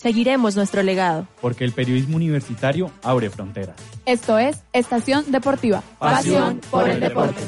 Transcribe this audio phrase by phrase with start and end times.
[0.00, 1.26] Seguiremos nuestro legado.
[1.40, 3.74] Porque el periodismo universitario abre fronteras.
[4.06, 5.82] Esto es Estación Deportiva.
[5.98, 7.42] Pasión por el deporte.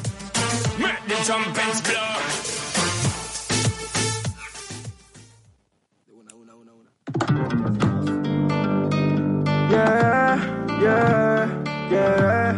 [9.70, 10.36] Yeah,
[10.80, 11.46] yeah,
[11.88, 12.56] yeah.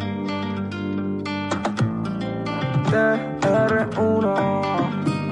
[2.88, 4.27] TR1,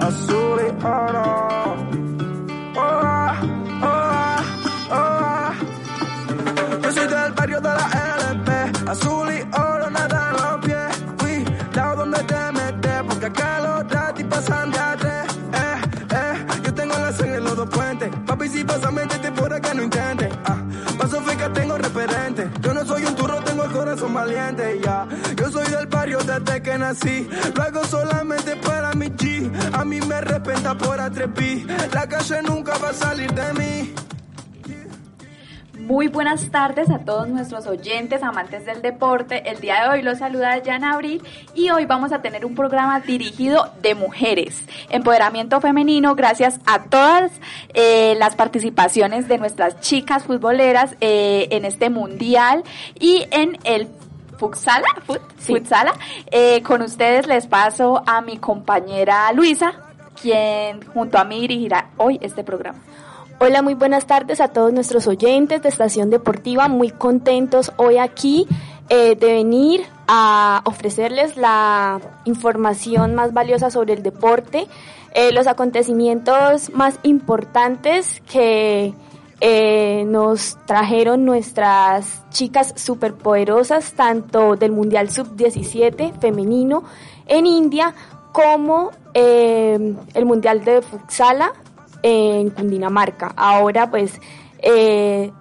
[0.02, 1.69] azul y oro.
[24.14, 25.06] Valiente, ya.
[25.36, 27.28] Yo soy del barrio desde que nací.
[27.54, 29.50] Lo hago solamente para mi G.
[29.72, 30.90] A mí me respeta por.
[31.92, 33.94] La calle nunca va a salir de mí.
[35.78, 39.50] Muy buenas tardes a todos nuestros oyentes, amantes del deporte.
[39.50, 41.20] El día de hoy los saluda Jan Abril
[41.54, 47.32] y hoy vamos a tener un programa dirigido de mujeres, empoderamiento femenino, gracias a todas
[47.74, 52.62] eh, las participaciones de nuestras chicas futboleras eh, en este mundial
[53.00, 53.88] y en el
[54.40, 55.52] Futsala, Fut, Sí.
[55.52, 55.92] Futsala.
[56.30, 59.74] Eh, con ustedes les paso a mi compañera Luisa,
[60.20, 62.78] quien junto a mí dirigirá hoy este programa.
[63.38, 66.68] Hola, muy buenas tardes a todos nuestros oyentes de Estación Deportiva.
[66.68, 68.46] Muy contentos hoy aquí
[68.88, 74.66] eh, de venir a ofrecerles la información más valiosa sobre el deporte,
[75.12, 78.94] eh, los acontecimientos más importantes que
[79.40, 86.84] eh, nos trajeron nuestras chicas superpoderosas, tanto del Mundial Sub-17 femenino
[87.26, 87.94] en India
[88.32, 91.52] como eh, el Mundial de Futsala
[92.02, 93.32] en Cundinamarca.
[93.34, 94.20] Ahora pues
[94.58, 95.32] eh,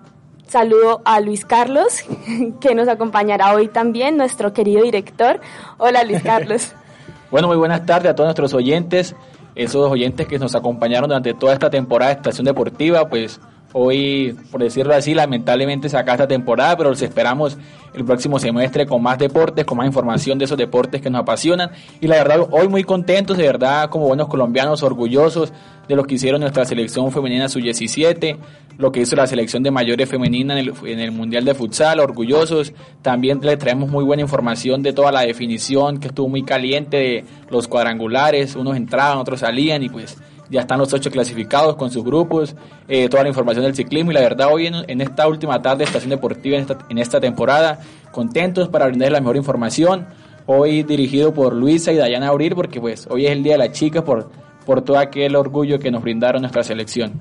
[0.47, 2.05] saludo a Luis Carlos,
[2.61, 5.41] que nos acompañará hoy también, nuestro querido director.
[5.77, 6.73] Hola Luis Carlos.
[7.31, 9.15] Bueno, muy buenas tardes a todos nuestros oyentes,
[9.53, 13.39] esos oyentes que nos acompañaron durante toda esta temporada de Estación Deportiva, pues
[13.74, 17.57] hoy, por decirlo así, lamentablemente se acaba esta temporada, pero los esperamos
[17.94, 21.72] el próximo semestre con más deportes, con más información de esos deportes que nos apasionan.
[22.02, 25.53] Y la verdad, hoy muy contentos, de verdad, como buenos colombianos, orgullosos
[25.88, 28.38] de lo que hicieron nuestra selección femenina sub-17,
[28.78, 32.00] lo que hizo la selección de mayores femenina en el, en el Mundial de Futsal,
[32.00, 32.74] orgullosos.
[33.01, 37.25] También le traemos muy buena información de toda la definición, que estuvo muy caliente, de
[37.50, 40.18] los cuadrangulares, unos entraban, otros salían y pues
[40.49, 42.55] ya están los ocho clasificados con sus grupos,
[42.87, 45.79] eh, toda la información del ciclismo y la verdad hoy en, en esta última tarde
[45.79, 47.79] de Estación Deportiva en esta, en esta temporada,
[48.11, 50.07] contentos para brindarles la mejor información,
[50.45, 53.71] hoy dirigido por Luisa y Dayana Abril porque pues hoy es el Día de la
[53.71, 54.29] Chica por,
[54.65, 57.13] por todo aquel orgullo que nos brindaron nuestra selección.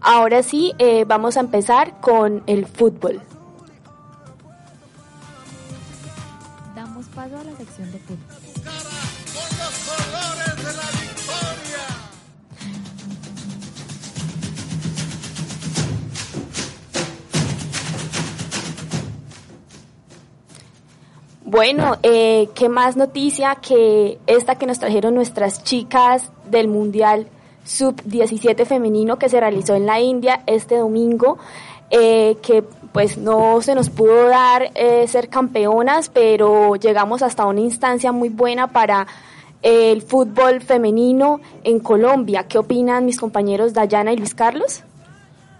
[0.00, 3.22] Ahora sí, eh, vamos a empezar con el fútbol.
[6.74, 8.31] Damos paso a la sección de fútbol.
[21.52, 27.26] Bueno, eh, ¿qué más noticia que esta que nos trajeron nuestras chicas del Mundial
[27.66, 31.36] Sub-17 femenino que se realizó en la India este domingo?
[31.90, 37.60] eh, que pues no se nos pudo dar eh, ser campeonas, pero llegamos hasta una
[37.60, 39.06] instancia muy buena para
[39.60, 42.46] el fútbol femenino en Colombia.
[42.48, 44.84] ¿Qué opinan mis compañeros Dayana y Luis Carlos?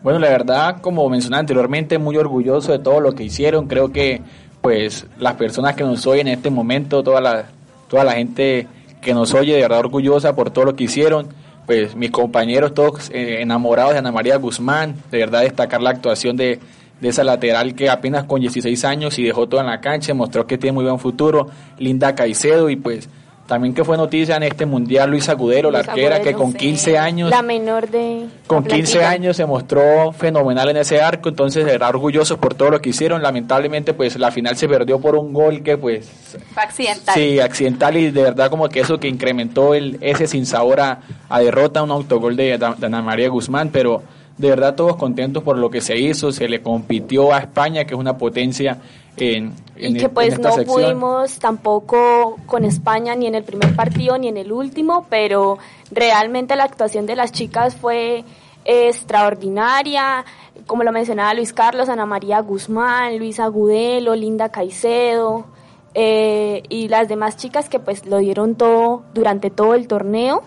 [0.03, 3.69] Bueno, la verdad, como mencioné anteriormente, muy orgulloso de todo lo que hicieron.
[3.69, 4.21] Creo que,
[4.63, 7.47] pues, las personas que nos oyen en este momento, toda la,
[7.89, 8.69] toda la gente
[9.03, 11.29] que nos oye, de verdad orgullosa por todo lo que hicieron.
[11.67, 16.37] Pues, mis compañeros, todos eh, enamorados de Ana María Guzmán, de verdad destacar la actuación
[16.37, 16.61] de,
[17.01, 20.47] de esa lateral que apenas con 16 años y dejó todo en la cancha, mostró
[20.47, 21.49] que tiene muy buen futuro.
[21.79, 23.09] Linda Caicedo y, pues,
[23.53, 26.57] también que fue noticia en este mundial Luis Agudero, la arquera que con sí.
[26.59, 28.25] 15 años La menor de...
[28.47, 29.11] con la 15 plantilla.
[29.11, 33.21] años se mostró fenomenal en ese arco, entonces era orgulloso por todo lo que hicieron.
[33.21, 36.11] Lamentablemente, pues la final se perdió por un gol que, pues,
[36.55, 37.15] Fue accidental.
[37.15, 41.01] sí, accidental y de verdad como que eso que incrementó el ese sin sabor a,
[41.29, 44.03] a derrota, un autogol de, de Ana María Guzmán, pero
[44.39, 47.95] de verdad todos contentos por lo que se hizo, se le compitió a España, que
[47.95, 48.79] es una potencia
[49.17, 54.29] en, y que pues no pudimos tampoco con España ni en el primer partido ni
[54.29, 55.59] en el último, pero
[55.91, 58.25] realmente la actuación de las chicas fue
[58.65, 60.25] extraordinaria,
[60.67, 65.47] como lo mencionaba Luis Carlos, Ana María Guzmán, Luisa Agudelo, Linda Caicedo
[65.95, 70.43] eh, y las demás chicas que pues lo dieron todo durante todo el torneo.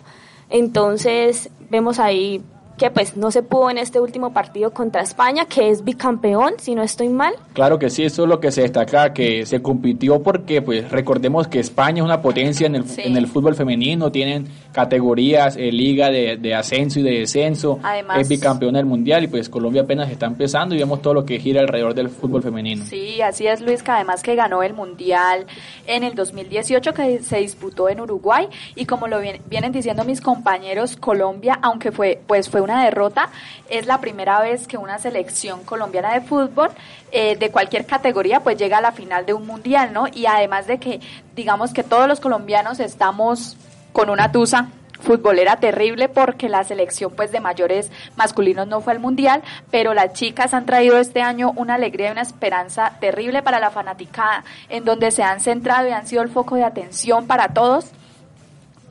[0.49, 2.41] Entonces vemos ahí
[2.77, 6.75] que pues no se pudo en este último partido contra España, que es bicampeón, si
[6.75, 7.33] no estoy mal.
[7.53, 11.47] Claro que sí, eso es lo que se destaca, que se compitió porque pues recordemos
[11.47, 16.09] que España es una potencia en el, en el fútbol femenino, tienen categorías, eh, liga
[16.09, 17.79] de, ascenso y de descenso,
[18.17, 21.39] es bicampeón del mundial y pues Colombia apenas está empezando y vemos todo lo que
[21.39, 22.83] gira alrededor del fútbol femenino.
[22.85, 25.45] Sí, así es Luis, que además que ganó el mundial
[25.87, 30.97] en el 2018 que se disputó en Uruguay y como lo vienen diciendo mis compañeros,
[30.97, 33.29] Colombia, aunque fue pues fue una derrota.
[33.69, 36.69] Es la primera vez que una selección colombiana de fútbol
[37.11, 40.05] eh, de cualquier categoría pues llega a la final de un mundial, ¿no?
[40.13, 40.99] Y además de que
[41.35, 43.55] digamos que todos los colombianos estamos
[43.93, 44.67] con una tusa
[45.01, 50.13] futbolera terrible porque la selección pues de mayores masculinos no fue al mundial, pero las
[50.13, 54.83] chicas han traído este año una alegría y una esperanza terrible para la fanaticada, en
[54.85, 57.91] donde se han centrado y han sido el foco de atención para todos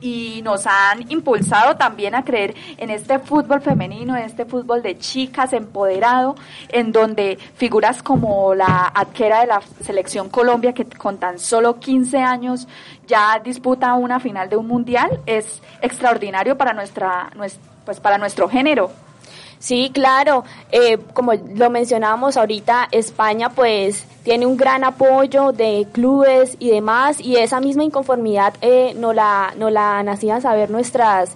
[0.01, 4.97] y nos han impulsado también a creer en este fútbol femenino, en este fútbol de
[4.97, 6.35] chicas empoderado,
[6.69, 12.17] en donde figuras como la arquera de la selección Colombia, que con tan solo 15
[12.19, 12.67] años
[13.07, 17.31] ya disputa una final de un mundial, es extraordinario para nuestra,
[17.85, 19.04] pues para nuestro género.
[19.65, 20.43] Sí, claro.
[20.71, 27.19] Eh, como lo mencionábamos ahorita, España pues tiene un gran apoyo de clubes y demás
[27.19, 31.35] y esa misma inconformidad eh, no la no la nacían saber nuestras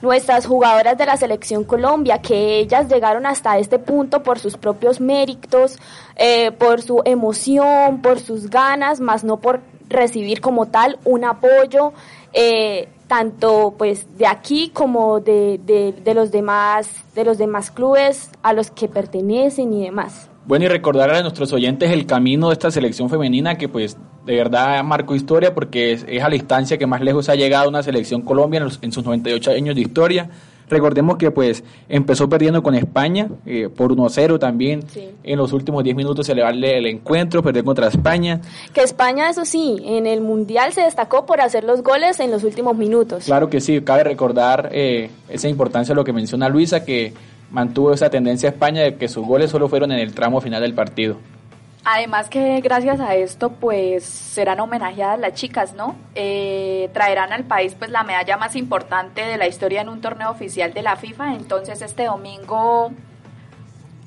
[0.00, 4.98] nuestras jugadoras de la selección Colombia, que ellas llegaron hasta este punto por sus propios
[4.98, 5.78] méritos,
[6.16, 11.92] eh, por su emoción, por sus ganas, más no por recibir como tal un apoyo
[12.32, 18.52] eh, tanto pues de aquí como de, de, los demás de los demás clubes a
[18.52, 20.28] los que pertenecen y demás.
[20.46, 24.36] Bueno, y recordar a nuestros oyentes el camino de esta selección femenina que pues de
[24.36, 28.22] verdad marcó historia porque es, a la instancia que más lejos ha llegado una selección
[28.22, 30.30] Colombia en, en sus 98 años de historia
[30.68, 34.84] Recordemos que pues empezó perdiendo con España eh, por 1-0 también.
[35.22, 38.40] En los últimos 10 minutos se le el encuentro, perder contra España.
[38.72, 42.44] Que España, eso sí, en el Mundial se destacó por hacer los goles en los
[42.44, 43.24] últimos minutos.
[43.24, 47.12] Claro que sí, cabe recordar eh, esa importancia de lo que menciona Luisa, que
[47.50, 50.62] mantuvo esa tendencia a España de que sus goles solo fueron en el tramo final
[50.62, 51.16] del partido.
[51.88, 55.94] Además que gracias a esto pues serán homenajeadas las chicas, ¿no?
[56.16, 60.32] Eh, traerán al país pues la medalla más importante de la historia en un torneo
[60.32, 61.34] oficial de la FIFA.
[61.34, 62.90] Entonces este domingo...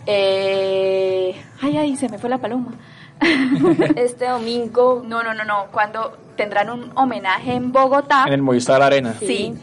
[0.06, 2.74] Eh, ay, ay, se me fue la paloma.
[3.96, 5.02] este domingo...
[5.06, 5.68] No, no, no, no.
[5.72, 8.26] Cuando tendrán un homenaje en Bogotá.
[8.28, 9.14] En el Movistar Arena.
[9.14, 9.54] sí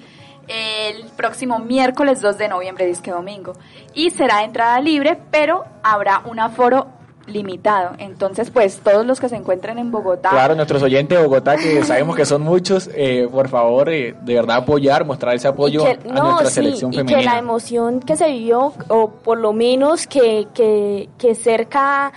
[0.48, 3.54] el próximo miércoles 2 de noviembre, disque domingo.
[3.94, 6.95] Y será entrada libre, pero habrá un aforo
[7.26, 7.94] limitado.
[7.98, 10.30] Entonces, pues todos los que se encuentren en Bogotá.
[10.30, 14.34] Claro, nuestros oyentes de Bogotá, que sabemos que son muchos, eh, por favor, eh, de
[14.34, 17.18] verdad apoyar, mostrar ese apoyo a nuestra selección femenina.
[17.18, 22.12] Y que la emoción que se vivió, o por lo menos que, que, que cerca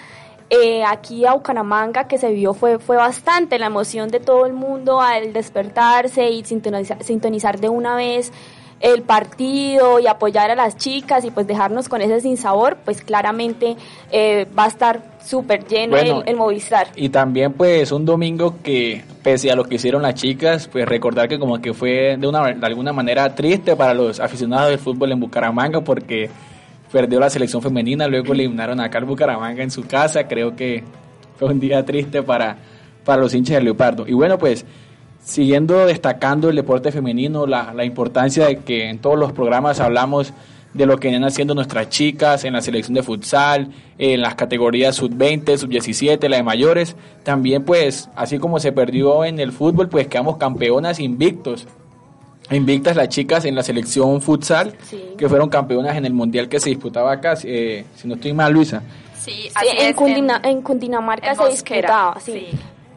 [0.49, 4.53] eh, aquí a Bucaramanga que se vio fue, fue bastante la emoción de todo el
[4.53, 8.31] mundo al despertarse y sintonizar, sintonizar de una vez
[8.79, 13.75] el partido y apoyar a las chicas y pues dejarnos con ese sinsabor, pues claramente
[14.11, 16.87] eh, va a estar súper lleno el, Movistar.
[16.95, 21.27] Y también pues un domingo que pese a lo que hicieron las chicas, pues recordar
[21.27, 25.11] que como que fue de, una, de alguna manera triste para los aficionados del fútbol
[25.11, 26.29] en Bucaramanga porque
[26.91, 30.83] perdió la selección femenina, luego eliminaron a Carl Bucaramanga en su casa, creo que
[31.37, 32.57] fue un día triste para,
[33.03, 34.07] para los hinchas del Leopardo.
[34.07, 34.65] Y bueno pues
[35.23, 40.33] siguiendo destacando el deporte femenino, la, la, importancia de que en todos los programas hablamos
[40.73, 44.95] de lo que vienen haciendo nuestras chicas en la selección de futsal, en las categorías
[44.95, 46.95] sub-20, sub-17, la de mayores.
[47.23, 51.67] También pues, así como se perdió en el fútbol, pues quedamos campeonas invictos.
[52.51, 54.73] Invictas las chicas en la selección futsal,
[55.17, 58.51] que fueron campeonas en el mundial que se disputaba acá, eh, si no estoy mal,
[58.51, 58.81] Luisa.
[59.19, 59.87] Sí, en,
[60.43, 62.47] en, Cundinamarca se disputaba, sí.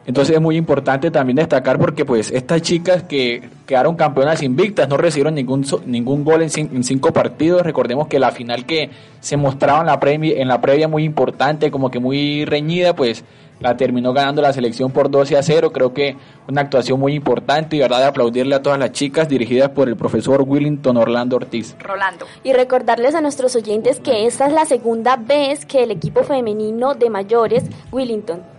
[0.05, 4.97] Entonces es muy importante también destacar porque pues estas chicas que quedaron campeonas invictas no
[4.97, 7.61] recibieron ningún ningún gol en, cinco partidos.
[7.63, 8.89] Recordemos que la final que
[9.21, 13.23] se mostraba en la, previa, en la previa muy importante, como que muy reñida, pues
[13.61, 15.71] la terminó ganando la selección por 12 a 0.
[15.71, 16.17] Creo que
[16.49, 19.95] una actuación muy importante y verdad de aplaudirle a todas las chicas dirigidas por el
[19.95, 21.77] profesor Willington Orlando Ortiz.
[21.79, 22.25] Rolando.
[22.43, 26.93] Y recordarles a nuestros oyentes que esta es la segunda vez que el equipo femenino
[26.93, 28.52] de mayores, Willington,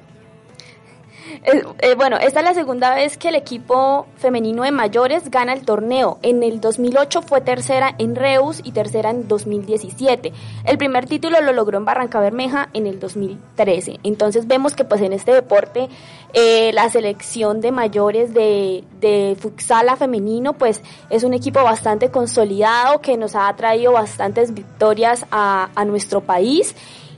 [1.43, 5.65] eh, bueno, esta es la segunda vez que el equipo femenino de mayores gana el
[5.65, 6.19] torneo.
[6.23, 10.33] En el 2008 fue tercera en Reus y tercera en 2017.
[10.65, 14.01] El primer título lo logró en Barranca Bermeja en el 2013.
[14.03, 15.89] Entonces vemos que pues en este deporte
[16.33, 23.01] eh, la selección de mayores de, de futsala femenino pues es un equipo bastante consolidado
[23.01, 26.75] que nos ha traído bastantes victorias a nuestro país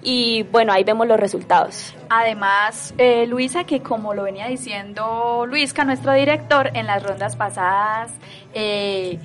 [0.09, 1.93] y bueno, ahí vemos los resultados.
[2.11, 8.13] Además, eh, Luisa, que como lo venía diciendo Luisca, nuestro director, en las rondas pasadas
[8.55, 9.19] eh,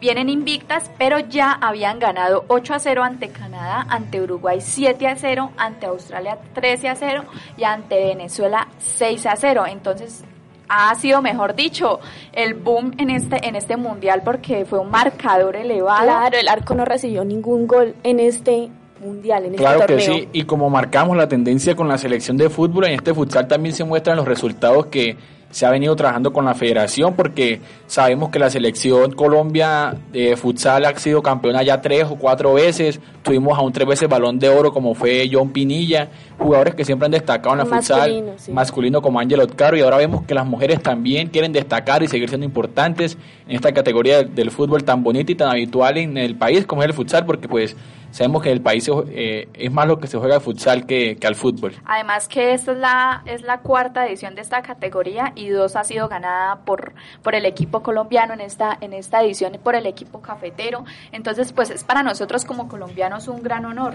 [0.00, 5.16] vienen invictas, pero ya habían ganado 8 a 0 ante Canadá, ante Uruguay 7 a
[5.16, 7.24] 0, ante Australia 13 a 0
[7.56, 9.64] y ante Venezuela 6 a 0.
[9.66, 10.22] Entonces,
[10.68, 11.98] ha sido, mejor dicho,
[12.32, 16.04] el boom en este, en este mundial porque fue un marcador elevado.
[16.04, 18.70] Claro, el arco no recibió ningún gol en este
[19.00, 20.14] mundial en claro este torneo.
[20.14, 23.48] que sí, y como marcamos la tendencia con la selección de fútbol, en este futsal
[23.48, 25.16] también se muestran los resultados que
[25.50, 30.84] se ha venido trabajando con la federación porque sabemos que la selección Colombia de futsal
[30.84, 34.48] ha sido campeona ya tres o cuatro veces, tuvimos a un tres veces balón de
[34.48, 39.20] oro como fue John Pinilla, jugadores que siempre han destacado en la futsal masculino como
[39.20, 43.16] Ángel Otcaro y ahora vemos que las mujeres también quieren destacar y seguir siendo importantes
[43.48, 46.88] en esta categoría del fútbol tan bonita y tan habitual en el país como es
[46.88, 47.76] el futsal porque pues
[48.10, 51.18] sabemos que en el país eh, es más lo que se juega al futsal que,
[51.24, 51.74] al fútbol.
[51.84, 55.84] Además que esta es la, es la cuarta edición de esta categoría y dos ha
[55.84, 59.86] sido ganada por, por el equipo colombiano en esta, en esta edición y por el
[59.86, 60.84] equipo cafetero.
[61.12, 63.94] Entonces, pues es para nosotros como colombianos un gran honor.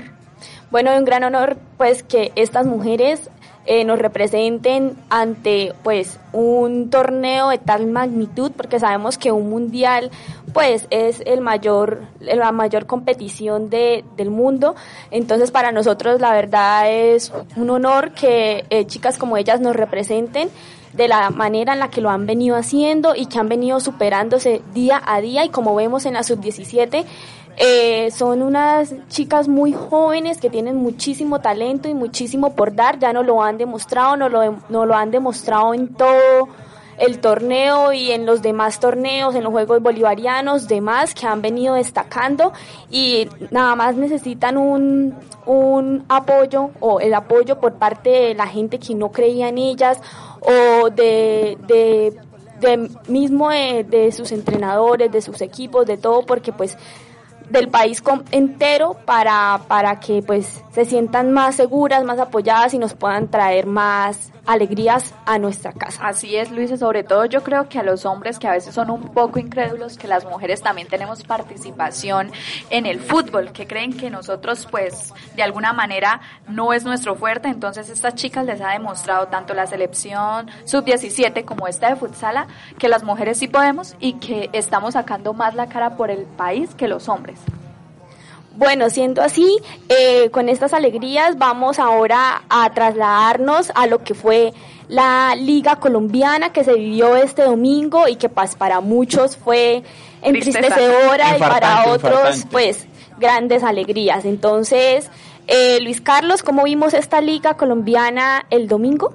[0.71, 3.29] Bueno, un gran honor pues que estas mujeres
[3.65, 10.09] eh, nos representen ante pues un torneo de tal magnitud porque sabemos que un mundial
[10.53, 14.75] pues es el mayor la mayor competición de, del mundo.
[15.11, 20.49] Entonces para nosotros la verdad es un honor que eh, chicas como ellas nos representen
[20.93, 24.61] de la manera en la que lo han venido haciendo y que han venido superándose
[24.73, 25.45] día a día.
[25.45, 27.05] Y como vemos en la sub 17
[27.57, 33.13] eh, son unas chicas muy jóvenes que tienen muchísimo talento y muchísimo por dar, ya
[33.13, 36.49] no lo han demostrado, no lo, no lo han demostrado en todo
[37.01, 41.73] el torneo y en los demás torneos, en los Juegos Bolivarianos, demás que han venido
[41.73, 42.53] destacando.
[42.91, 45.15] Y nada más necesitan un,
[45.47, 49.99] un apoyo o el apoyo por parte de la gente que no creía en ellas
[50.41, 52.13] o de, de,
[52.59, 56.77] de mismo de, de sus entrenadores, de sus equipos, de todo, porque pues
[57.51, 62.93] del país entero para, para que pues se sientan más seguras, más apoyadas y nos
[62.93, 66.07] puedan traer más alegrías a nuestra casa.
[66.07, 68.89] Así es, Luis, sobre todo yo creo que a los hombres que a veces son
[68.89, 72.31] un poco incrédulos, que las mujeres también tenemos participación
[72.69, 77.49] en el fútbol, que creen que nosotros pues de alguna manera no es nuestro fuerte,
[77.49, 82.47] entonces estas chicas les ha demostrado tanto la selección sub-17 como esta de futsala,
[82.79, 86.73] que las mujeres sí podemos y que estamos sacando más la cara por el país
[86.75, 87.40] que los hombres.
[88.61, 89.57] Bueno, siendo así,
[89.89, 94.53] eh, con estas alegrías vamos ahora a trasladarnos a lo que fue
[94.87, 99.81] la Liga Colombiana que se vivió este domingo y que pues, para muchos fue
[100.21, 102.85] entristecedora y para otros pues
[103.17, 104.25] grandes alegrías.
[104.25, 105.09] Entonces,
[105.47, 109.11] eh, Luis Carlos, ¿cómo vimos esta Liga Colombiana el domingo?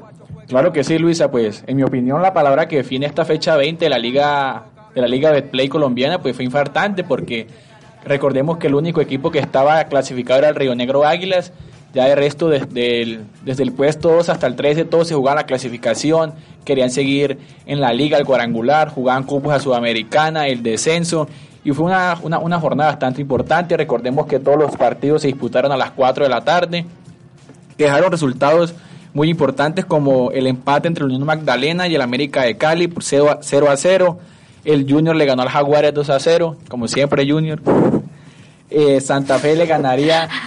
[0.48, 3.84] Claro que sí, Luisa, pues en mi opinión la palabra que define esta fecha 20
[3.84, 7.46] de la Liga de la Liga Betplay colombiana pues fue infartante porque
[8.06, 11.52] Recordemos que el único equipo que estaba clasificado era el Río Negro Águilas.
[11.92, 15.38] Ya de resto, desde el, desde el puesto 2 hasta el 13, todos se jugaban
[15.38, 16.34] la clasificación,
[16.64, 21.26] querían seguir en la liga, el cuadrangular, jugaban cupos a Sudamericana, el descenso.
[21.64, 23.76] Y fue una, una, una jornada bastante importante.
[23.76, 26.86] Recordemos que todos los partidos se disputaron a las 4 de la tarde.
[27.76, 28.74] Dejaron resultados
[29.14, 33.02] muy importantes como el empate entre el Unión Magdalena y el América de Cali por
[33.02, 34.18] 0 a 0
[34.66, 37.60] el Junior le ganó al Jaguares 2 a 0, como siempre Junior.
[38.68, 40.28] Eh, Santa Fe le ganaría.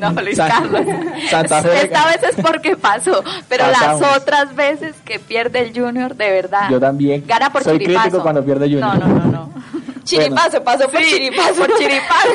[0.00, 0.80] No, Luis Carlos.
[1.28, 6.16] Santa Fe Esta vez es porque pasó, pero las otras veces que pierde el Junior,
[6.16, 6.70] de verdad.
[6.70, 7.22] Yo también.
[7.26, 8.00] Gana por Soy chiripazo.
[8.00, 8.98] crítico cuando pierde Junior.
[8.98, 9.30] No, no, no.
[9.30, 9.52] no.
[10.04, 11.54] Chiripazo, pasó por chiripazo.
[11.54, 12.30] Por chiripazo.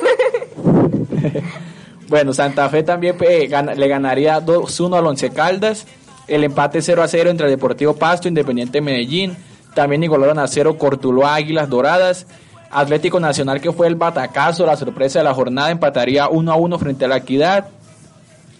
[2.07, 5.87] bueno, Santa Fe también eh, le ganaría 2-1 al Once Caldas.
[6.27, 9.35] El empate 0 a 0 entre Deportivo Pasto, Independiente Medellín.
[9.75, 12.25] También igualaron a cero Cortuluá Águilas Doradas.
[12.71, 16.79] Atlético Nacional, que fue el batacazo, la sorpresa de la jornada, empataría 1 a 1
[16.79, 17.67] frente a la Equidad.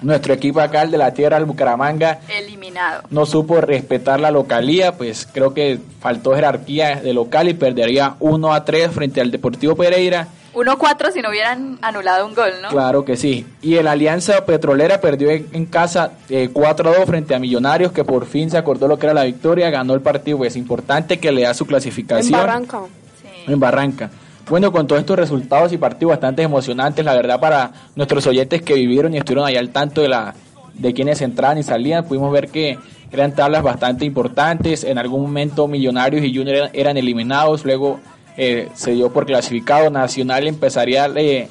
[0.02, 3.04] Nuestro equipo acá, el de la tierra, el Bucaramanga, eliminado.
[3.10, 8.54] No supo respetar la localía, pues creo que faltó jerarquía de local y perdería 1
[8.54, 10.28] a 3 frente al Deportivo Pereira.
[10.56, 12.70] 1-4 si no hubieran anulado un gol, ¿no?
[12.70, 13.46] Claro que sí.
[13.62, 18.26] Y el Alianza Petrolera perdió en, casa eh, 4 2 frente a Millonarios, que por
[18.26, 20.38] fin se acordó lo que era la victoria, ganó el partido.
[20.38, 22.40] Pues importante que le da su clasificación.
[22.40, 22.80] En Barranca.
[23.22, 23.52] Sí.
[23.52, 24.10] En Barranca.
[24.48, 28.76] Bueno, con todos estos resultados y partidos bastante emocionantes, la verdad, para nuestros oyentes que
[28.76, 30.36] vivieron y estuvieron allá al tanto de, la,
[30.76, 32.78] de quienes entraban y salían, pudimos ver que
[33.12, 34.84] eran tablas bastante importantes.
[34.84, 38.00] En algún momento Millonarios y Junior eran, eliminados, luego
[38.38, 39.90] eh, se dio por clasificado.
[39.90, 41.48] Nacional empezaría eh,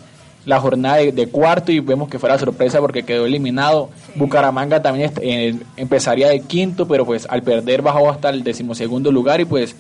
[0.47, 3.91] la jornada de, cuarto y vemos que fue la sorpresa porque quedó eliminado.
[4.15, 9.41] Bucaramanga también eh, empezaría de quinto, pero pues al perder bajó hasta el decimosegundo lugar
[9.41, 9.75] y pues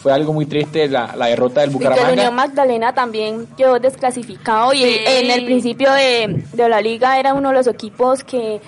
[0.00, 2.02] fue algo muy triste la, la derrota del Bucaramanga.
[2.02, 6.80] Y que el Unión Magdalena también quedó desclasificado y en el principio de, de, la
[6.80, 8.60] liga era uno de los equipos que,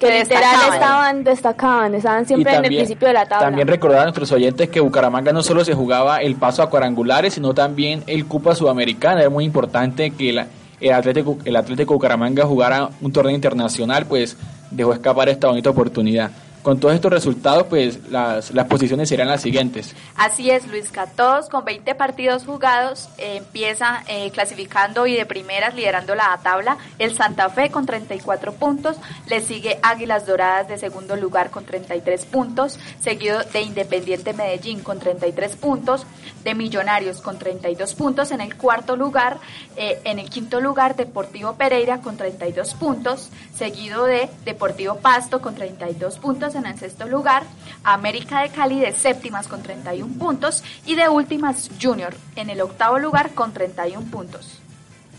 [0.00, 3.46] que literal estaban, destacaban, estaban siempre en el principio de la tabla.
[3.46, 7.34] También recordar a nuestros oyentes que Bucaramanga no solo se jugaba el paso a cuadrangulares,
[7.34, 9.20] sino también el Copa Sudamericana.
[9.20, 10.48] Era muy importante que la,
[10.80, 14.36] el, Atlético, el Atlético Bucaramanga jugara un torneo internacional, pues
[14.72, 16.32] dejó escapar esta bonita oportunidad.
[16.62, 19.96] Con todos estos resultados, pues las, las posiciones serán las siguientes.
[20.16, 26.14] Así es, Luis Catos, con 20 partidos jugados, empieza eh, clasificando y de primeras liderando
[26.14, 26.76] la tabla.
[27.00, 28.96] El Santa Fe con 34 puntos,
[29.28, 35.00] le sigue Águilas Doradas de segundo lugar con 33 puntos, seguido de Independiente Medellín con
[35.00, 36.06] 33 puntos,
[36.44, 38.30] de Millonarios con 32 puntos.
[38.30, 39.38] En el cuarto lugar,
[39.76, 45.54] eh, en el quinto lugar, Deportivo Pereira con 32 puntos, seguido de Deportivo Pasto con
[45.54, 47.44] 32 puntos en el sexto lugar,
[47.84, 52.98] América de Cali de séptimas con 31 puntos y de últimas Junior en el octavo
[52.98, 54.58] lugar con 31 puntos.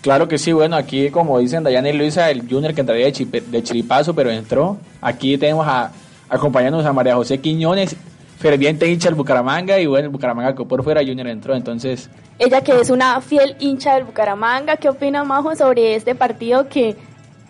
[0.01, 3.63] Claro que sí, bueno, aquí como dicen Dayana y Luisa, el Junior que entraría de,
[3.63, 4.77] chiripazo, pero entró.
[5.01, 5.91] Aquí tenemos a
[6.27, 7.95] acompañándonos a María José Quiñones,
[8.43, 12.09] ferviente hincha del Bucaramanga, y bueno, el Bucaramanga que por fuera Junior entró, entonces...
[12.37, 16.97] Ella que es una fiel hincha del Bucaramanga, ¿qué opina Majo sobre este partido que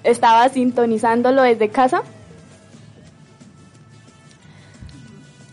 [0.04, 2.04] estaba sintonizándolo desde casa?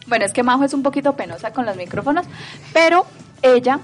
[0.09, 2.27] Bueno, es que Majo es un poquito penosa con los micrófonos,
[2.75, 3.07] pero
[3.41, 3.81] ella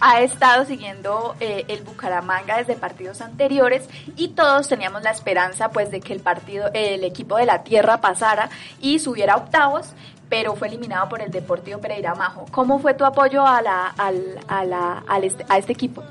[0.00, 5.90] ha estado siguiendo eh, el Bucaramanga desde partidos anteriores y todos teníamos la esperanza pues
[5.90, 9.94] de que el partido el equipo de la tierra pasara y subiera a octavos
[10.28, 12.46] pero fue eliminado por el Deportivo Pereira Majo.
[12.50, 16.02] ¿Cómo fue tu apoyo a, la, al, a, la, al este, a este equipo?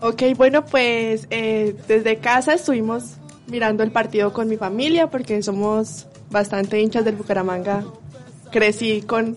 [0.00, 3.16] Ok, bueno, pues eh, desde casa estuvimos
[3.48, 7.84] mirando el partido con mi familia porque somos bastante hinchas del Bucaramanga.
[8.50, 9.36] Crecí con,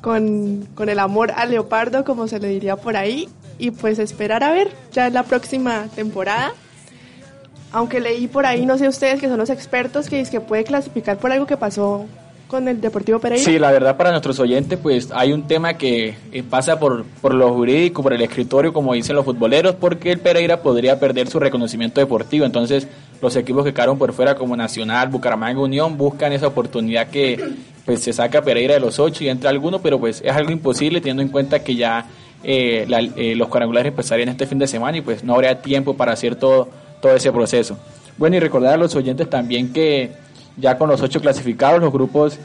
[0.00, 4.42] con, con el amor al leopardo, como se le diría por ahí, y pues esperar
[4.42, 6.52] a ver ya en la próxima temporada.
[7.70, 10.64] Aunque leí por ahí, no sé ustedes que son los expertos, que es que puede
[10.64, 12.06] clasificar por algo que pasó
[12.48, 13.44] con el Deportivo Pereira?
[13.44, 17.34] Sí, la verdad para nuestros oyentes, pues hay un tema que eh, pasa por, por
[17.34, 21.38] lo jurídico, por el escritorio, como dicen los futboleros, porque el Pereira podría perder su
[21.38, 22.44] reconocimiento deportivo.
[22.44, 22.88] Entonces,
[23.22, 27.38] los equipos que quedaron por fuera, como Nacional, Bucaramanga, Unión, buscan esa oportunidad que
[27.84, 31.00] pues se saca Pereira de los ocho y entra alguno, pero pues es algo imposible
[31.00, 32.06] teniendo en cuenta que ya
[32.44, 36.12] eh, eh, los cuadrangulares empezarían este fin de semana y pues no habría tiempo para
[36.12, 36.68] hacer todo,
[37.00, 37.78] todo ese proceso.
[38.16, 40.10] Bueno, y recordar a los oyentes también que
[40.58, 42.38] ya con los ocho clasificados, los grupos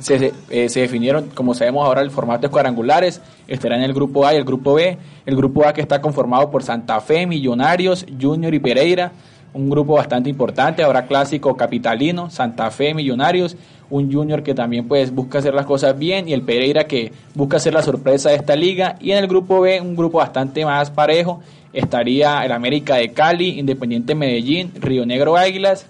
[0.00, 3.20] se, eh, se, definieron, como sabemos ahora, el formato de cuadrangulares.
[3.46, 4.96] Estará en el grupo A y el grupo B.
[5.26, 9.12] El grupo A que está conformado por Santa Fe, Millonarios, Junior y Pereira.
[9.54, 10.84] Un grupo bastante importante.
[10.84, 13.56] Habrá clásico capitalino, Santa Fe, Millonarios.
[13.90, 16.28] Un Junior que también pues, busca hacer las cosas bien.
[16.28, 18.96] Y el Pereira que busca hacer la sorpresa de esta liga.
[19.00, 21.40] Y en el grupo B, un grupo bastante más parejo.
[21.72, 25.86] Estaría el América de Cali, Independiente Medellín, Río Negro Águilas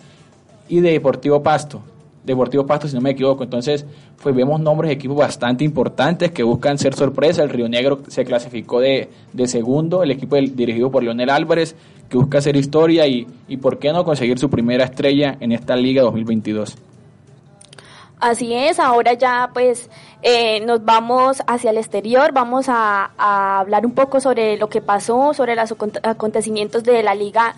[0.69, 1.83] y de Deportivo Pasto.
[2.25, 3.45] Deportivo Pasto, si no me equivoco.
[3.45, 3.87] Entonces,
[4.23, 7.43] pues vemos nombres de equipos bastante importantes que buscan ser sorpresa.
[7.43, 11.75] El Río Negro se clasificó de, de segundo, el equipo dirigido por Leonel Álvarez,
[12.09, 15.77] que busca hacer historia y, y por qué no conseguir su primera estrella en esta
[15.77, 16.77] Liga 2022.
[18.21, 19.89] Así es, ahora ya pues
[20.23, 24.81] eh, nos vamos hacia el exterior, vamos a, a hablar un poco sobre lo que
[24.81, 27.55] pasó, sobre los acontecimientos de la Liga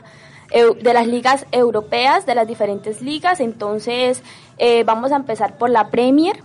[0.50, 3.40] de las ligas europeas, de las diferentes ligas.
[3.40, 4.22] Entonces,
[4.58, 6.36] eh, vamos a empezar por la Premier.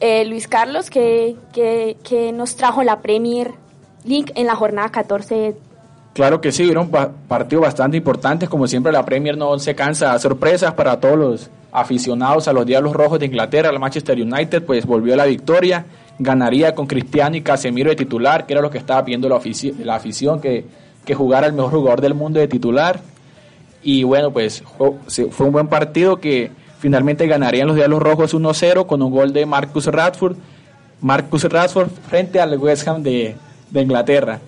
[0.00, 3.52] Eh, Luis Carlos, ¿qué, qué, nos trajo la Premier
[4.04, 5.56] League en la jornada 14?
[6.12, 8.48] Claro que sí, hubieron partidos bastante importantes.
[8.48, 10.18] Como siempre, la Premier no se cansa.
[10.18, 13.70] Sorpresas para todos los aficionados a los Diablos Rojos de Inglaterra.
[13.70, 15.86] El Manchester United, pues volvió a la victoria.
[16.18, 19.40] Ganaría con Cristiano y Casemiro de titular, que era lo que estaba pidiendo la,
[19.84, 20.64] la afición, que
[21.06, 23.00] que jugara el mejor jugador del mundo de titular.
[23.82, 24.62] Y bueno, pues
[25.30, 29.46] fue un buen partido que finalmente ganarían los Diablos Rojos 1-0 con un gol de
[29.46, 30.36] Marcus Radford.
[31.00, 33.36] Marcus Radford frente al West Ham de,
[33.70, 34.40] de Inglaterra.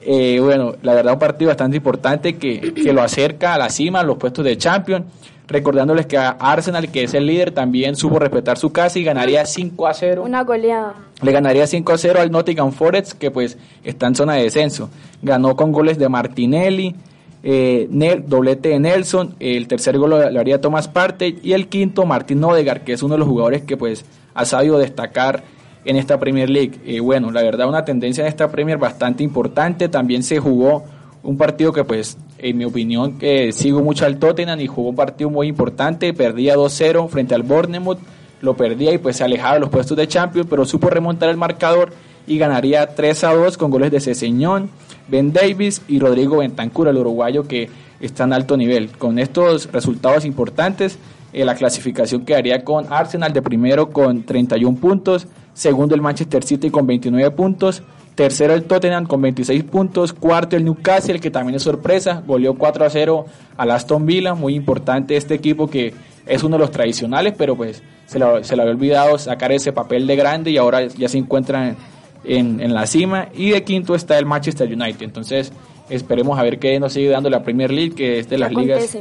[0.00, 4.00] Eh, bueno, la verdad un partido bastante importante que, que, lo acerca a la cima,
[4.00, 5.04] a los puestos de Champions.
[5.48, 9.86] Recordándoles que Arsenal, que es el líder, también supo respetar su casa y ganaría 5
[9.86, 10.22] a 0.
[10.24, 10.94] Una goleada.
[11.22, 14.90] Le ganaría 5 a 0 al Nottingham Forest, que pues está en zona de descenso.
[15.22, 16.94] Ganó con goles de Martinelli,
[17.42, 17.88] eh,
[18.26, 22.82] doblete de Nelson, el tercer gol lo, haría Thomas Partey y el quinto Martin Odegaard,
[22.82, 25.42] que es uno de los jugadores que pues ha sabido destacar
[25.86, 26.78] en esta Premier League.
[26.84, 29.88] Eh, bueno, la verdad una tendencia en esta Premier bastante importante.
[29.88, 30.84] También se jugó
[31.22, 33.18] un partido que pues en mi opinión
[33.50, 36.12] sigo mucho al Tottenham y jugó un partido muy importante.
[36.14, 37.98] Perdía 2-0 frente al Bournemouth,
[38.40, 41.36] lo perdía y pues se alejaba de los puestos de Champions, pero supo remontar el
[41.36, 41.92] marcador
[42.26, 44.70] y ganaría 3-2 con goles de Ceseñón,
[45.08, 47.68] Ben Davis y Rodrigo Bentancur, el uruguayo que
[48.00, 48.90] está en alto nivel.
[48.90, 50.98] Con estos resultados importantes,
[51.32, 56.70] eh, la clasificación quedaría con Arsenal de primero con 31 puntos, segundo el Manchester City
[56.70, 57.82] con 29 puntos,
[58.18, 62.84] tercero el Tottenham con 26 puntos, cuarto el Newcastle que también es sorpresa, goleó 4
[62.84, 63.26] a 0
[63.56, 65.94] al Aston Villa, muy importante este equipo que
[66.26, 69.72] es uno de los tradicionales, pero pues se le, se le había olvidado sacar ese
[69.72, 71.76] papel de grande y ahora ya se encuentra
[72.24, 73.28] en, en, la cima.
[73.36, 75.52] Y de quinto está el Manchester United, entonces
[75.88, 78.98] esperemos a ver qué nos sigue dando la Premier League que es de las ligas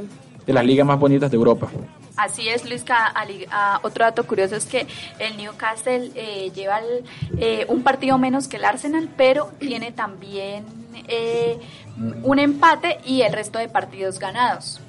[0.47, 1.69] de las ligas más bonitas de Europa.
[2.15, 2.83] Así es, Luis.
[3.83, 4.87] otro dato curioso es que
[5.19, 6.79] el Newcastle eh, lleva
[7.37, 10.63] eh, un partido menos que el Arsenal, pero tiene también
[11.07, 11.59] eh,
[12.23, 14.79] un empate y el resto de partidos ganados.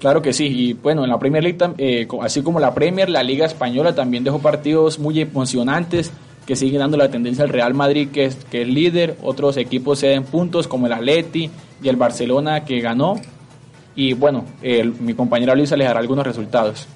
[0.00, 3.46] Claro que sí, y bueno, en la Premier League, así como la Premier, la Liga
[3.46, 6.10] Española también dejó partidos muy emocionantes
[6.46, 10.00] que siguen dando la tendencia al Real Madrid, que es, que es líder, otros equipos
[10.00, 11.50] ceden puntos como el Atleti
[11.82, 13.20] y el Barcelona que ganó,
[13.94, 14.44] y bueno,
[15.00, 16.86] mi compañera Luisa les dará algunos resultados.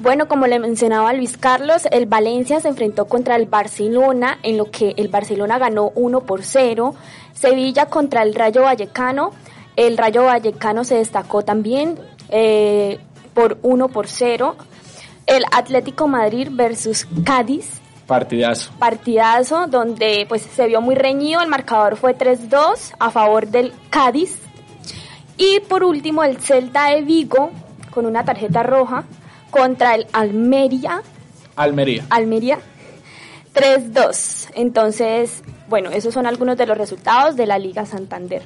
[0.00, 4.70] Bueno, como le mencionaba Luis Carlos, el Valencia se enfrentó contra el Barcelona, en lo
[4.70, 6.94] que el Barcelona ganó 1 por 0.
[7.32, 9.32] Sevilla contra el Rayo Vallecano,
[9.74, 12.98] el Rayo Vallecano se destacó también eh,
[13.34, 14.56] por 1 por 0.
[15.26, 17.80] El Atlético Madrid versus Cádiz.
[18.06, 18.70] Partidazo.
[18.78, 24.47] Partidazo, donde pues se vio muy reñido, el marcador fue 3-2 a favor del Cádiz.
[25.38, 27.52] Y por último, el Celta de Vigo,
[27.90, 29.04] con una tarjeta roja,
[29.50, 31.02] contra el Almería.
[31.56, 32.04] Almería.
[32.10, 32.58] Almería.
[33.54, 34.50] 3-2.
[34.54, 38.42] Entonces, bueno, esos son algunos de los resultados de la Liga Santander.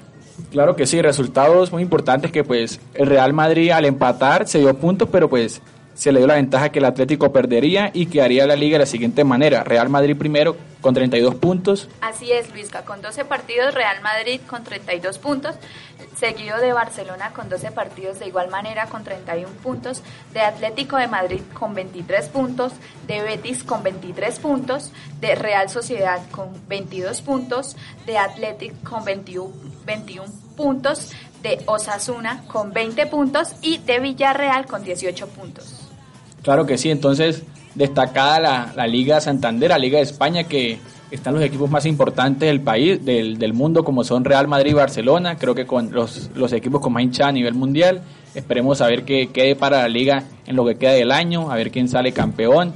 [0.50, 4.74] Claro que sí, resultados muy importantes que pues el Real Madrid al empatar se dio
[4.74, 5.62] puntos, pero pues
[5.94, 8.86] se le dio la ventaja que el Atlético perdería y quedaría la liga de la
[8.86, 9.62] siguiente manera.
[9.62, 11.88] Real Madrid primero con 32 puntos.
[12.00, 15.54] Así es, Luisca, con 12 partidos, Real Madrid con 32 puntos,
[16.22, 21.08] seguido de Barcelona con 12 partidos de igual manera con 31 puntos, de Atlético de
[21.08, 22.72] Madrid con 23 puntos,
[23.08, 29.52] de Betis con 23 puntos, de Real Sociedad con 22 puntos, de Atlético con 21,
[29.84, 31.10] 21 puntos,
[31.42, 35.90] de Osasuna con 20 puntos y de Villarreal con 18 puntos.
[36.42, 37.42] Claro que sí, entonces
[37.74, 40.78] destacada la, la, Liga Santander, la Liga de España, que
[41.12, 44.74] están los equipos más importantes del país, del, del mundo, como son Real Madrid y
[44.74, 48.02] Barcelona, creo que con los, los equipos con más hinchada a nivel mundial.
[48.34, 51.56] Esperemos a ver qué quede para la liga en lo que queda del año, a
[51.56, 52.72] ver quién sale campeón.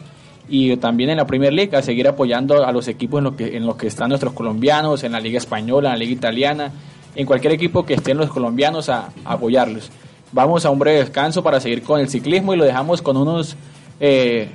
[0.48, 3.56] Y también en la Premier League, a seguir apoyando a los equipos en los que,
[3.56, 6.72] en los que están nuestros colombianos, en la Liga Española, en la Liga Italiana,
[7.14, 9.90] en cualquier equipo que estén los colombianos a, apoyarlos.
[10.30, 13.56] Vamos a un breve descanso para seguir con el ciclismo y lo dejamos con unos
[13.98, 14.50] eh,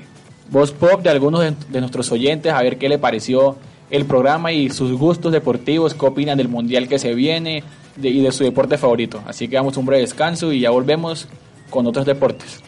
[0.51, 3.55] voz pop de algunos de, nuestros oyentes a ver qué le pareció
[3.91, 7.63] el programa y sus gustos deportivos, qué opinan del mundial que se viene
[8.01, 9.21] y de su deporte favorito.
[9.27, 11.27] Así que damos un breve descanso y ya volvemos
[11.69, 12.61] con otros deportes.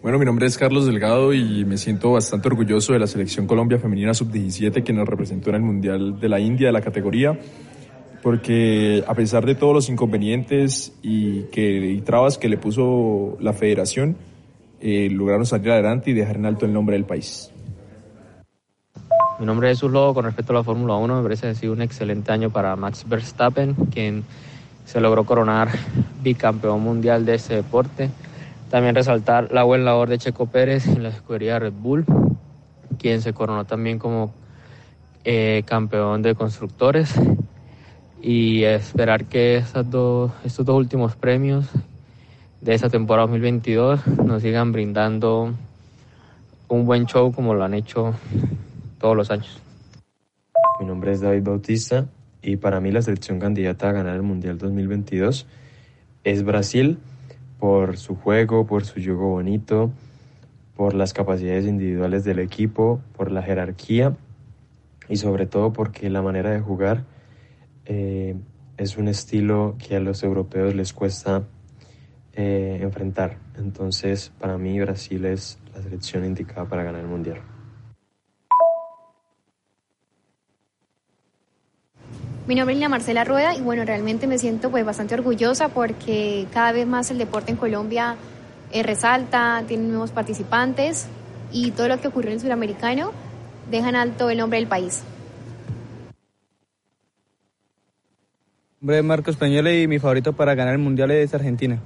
[0.00, 3.78] Bueno, mi nombre es Carlos Delgado y me siento bastante orgulloso de la selección Colombia
[3.78, 7.38] Femenina Sub-17 que nos representó en el Mundial de la India de la categoría,
[8.22, 14.16] porque a pesar de todos los inconvenientes y, que, trabas que le puso la federación,
[14.80, 17.50] eh, lograron salir adelante y dejar en alto el nombre del país.
[19.38, 21.54] Mi nombre es Jesús Lobo, con respecto a la Fórmula 1, me parece que ha
[21.54, 24.24] sido un excelente año para Max Verstappen, quien
[24.84, 25.68] se logró coronar
[26.22, 28.10] bicampeón mundial de ese deporte
[28.70, 32.04] también resaltar la buena labor de Checo Pérez en la escudería Red Bull,
[32.98, 34.34] quien se coronó también como
[35.24, 37.14] eh, campeón de constructores.
[38.20, 41.66] Y esperar que estos dos, estos dos últimos premios
[42.60, 45.54] de esta temporada 2022 nos sigan brindando
[46.68, 48.14] un buen show como lo han hecho
[48.98, 49.60] todos los años.
[50.80, 52.06] Mi nombre es David Bautista
[52.42, 55.46] y para mí la selección candidata a ganar el Mundial 2022
[56.24, 56.98] es Brasil
[57.58, 59.90] por su juego, por su juego bonito,
[60.76, 64.16] por las capacidades individuales del equipo, por la jerarquía
[65.08, 67.04] y sobre todo porque la manera de jugar
[67.88, 68.36] eh,
[68.76, 71.42] es un estilo que a los europeos les cuesta
[72.34, 73.38] eh, enfrentar.
[73.56, 77.40] Entonces, para mí Brasil es la selección indicada para ganar el Mundial.
[82.46, 86.72] Mi nombre es Marcela Rueda y bueno, realmente me siento pues bastante orgullosa porque cada
[86.72, 88.16] vez más el deporte en Colombia
[88.70, 91.08] eh, resalta, tiene nuevos participantes
[91.52, 93.12] y todo lo que ocurrió en el Sudamericano
[93.70, 95.02] deja en alto el nombre del país.
[98.86, 101.80] Es Marcos Peñola y mi favorito para ganar el Mundial es Argentina.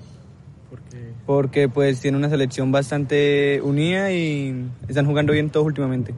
[0.69, 1.15] ¿Por qué?
[1.25, 6.13] Porque pues tiene una selección bastante unida y están jugando bien todos últimamente.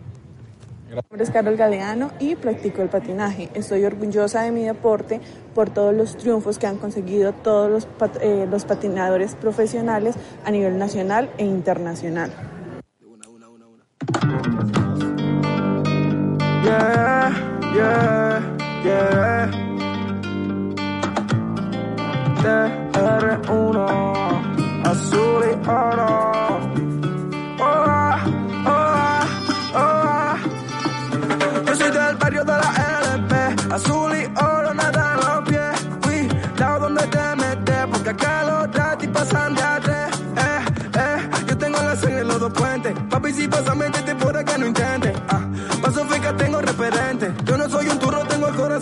[0.88, 3.50] Mi nombre es Carol Galeano y practico el patinaje.
[3.54, 5.20] Estoy orgullosa de mi deporte
[5.54, 7.88] por todos los triunfos que han conseguido todos los,
[8.20, 12.32] eh, los patinadores profesionales a nivel nacional e internacional.
[16.64, 17.30] Yeah,
[17.74, 18.40] yeah,
[18.82, 19.73] yeah.
[22.44, 23.78] TR1,
[24.84, 26.34] azul y oro.
[32.44, 32.70] de la
[33.16, 33.72] LP.
[33.72, 35.88] Azul y oro, nada en los pies.
[36.02, 39.76] Cuidado donde te metes, porque acá los gratis pasan de a.
[39.76, 40.64] Eh,
[40.96, 42.94] eh, yo tengo la sangre en los dos puentes.
[43.08, 45.03] Papi, si pasa, métete por acá, no intentes.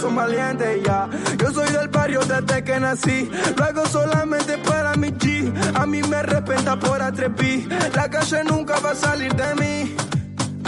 [0.03, 1.09] Tengo el corazón valiente, ya.
[1.39, 3.31] Yo soy del barrio desde que nací.
[3.57, 5.53] Lo hago solamente para mi G.
[5.75, 7.69] A mí me respeta por atreví.
[7.95, 9.97] La calle nunca va a salir de mí.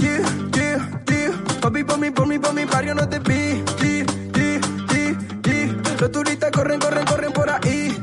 [0.01, 1.61] Yeah, yeah.
[1.61, 3.65] Papi, por mí, por mí, por mi barrio no te vi.
[6.01, 7.94] Los turistas corren, corren, corren por ahí.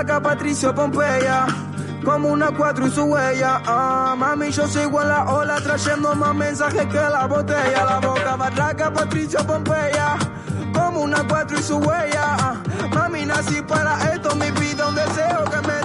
[0.00, 1.46] Barraca, Patricio Pompeya
[2.04, 3.60] como una cuatro y su huella.
[3.66, 7.84] Ah, mami, yo sigo en la ola trayendo más mensajes que la botella.
[7.84, 10.16] La boca barraca, Patricia Pompeya.
[10.72, 12.36] Como una cuatro y su huella.
[12.38, 12.54] Ah,
[12.94, 15.79] mami, nací para esto, mi vida un deseo que me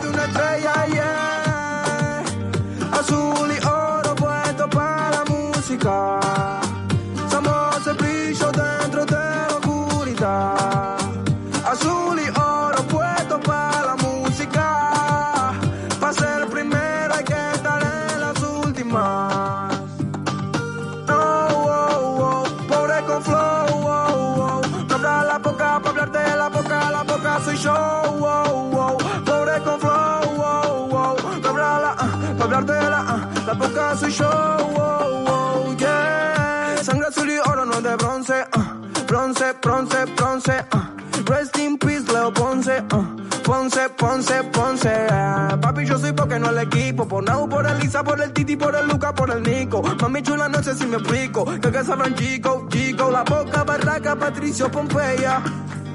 [47.22, 47.50] equipo.
[47.50, 49.82] Por el Lisa, por el Titi, por el Luca, por el Nico.
[50.02, 51.46] Mami chula, no sé si me explico.
[51.46, 53.12] Que que sabrán chico, chico.
[53.12, 55.42] La boca barraca, Patricio Pompeya.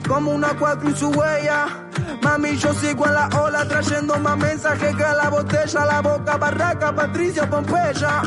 [0.09, 1.67] Como una cuatro y su huella.
[2.23, 5.85] Mami, yo sigo en la ola trayendo más mensajes que la botella.
[5.85, 8.23] La boca barraca, Patricio Pompeya.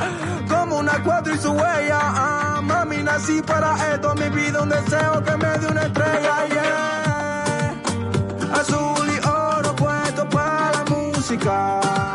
[0.47, 1.99] Como una cuatro y su huella.
[1.99, 4.13] Ah, mami, nací para esto.
[4.15, 6.34] Mi vida un deseo que me dé una estrella.
[8.53, 12.12] Azul y oro puesto para la música.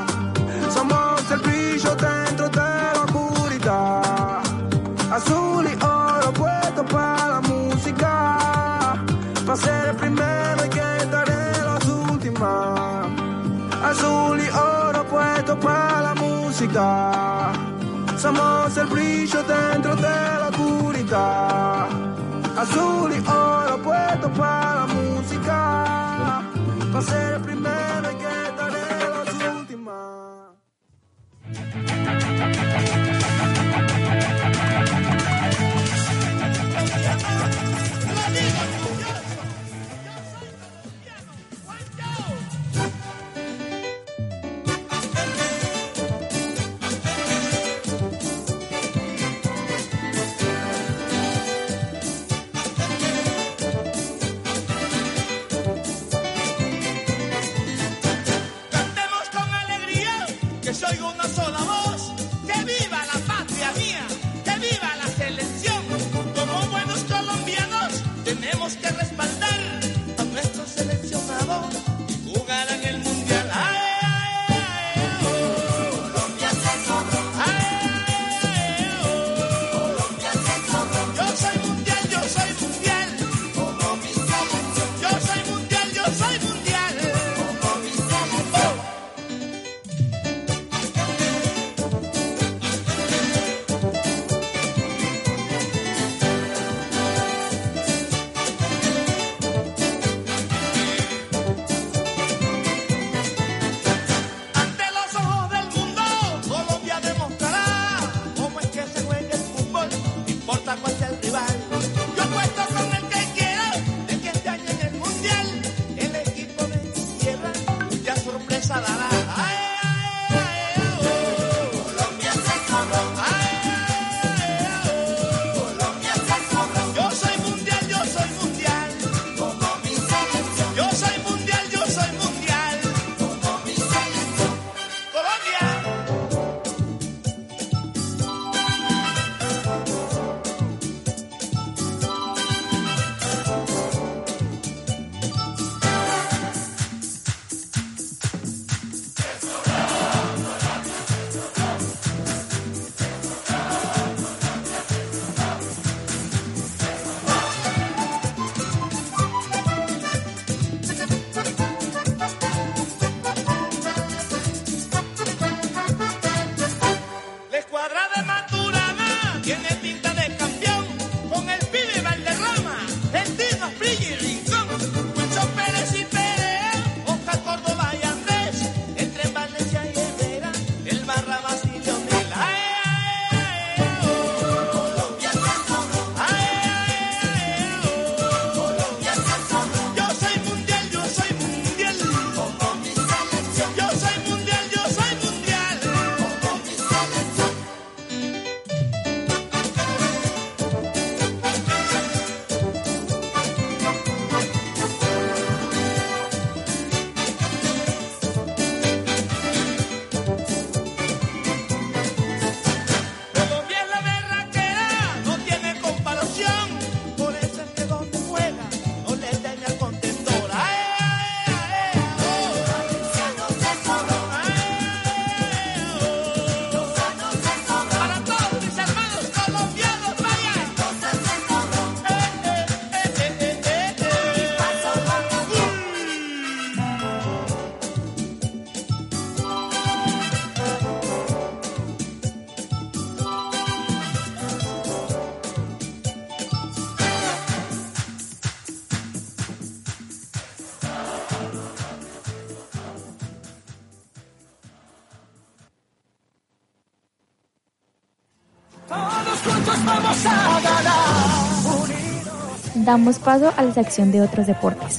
[262.99, 264.99] Damos paso a la sección de otros deportes.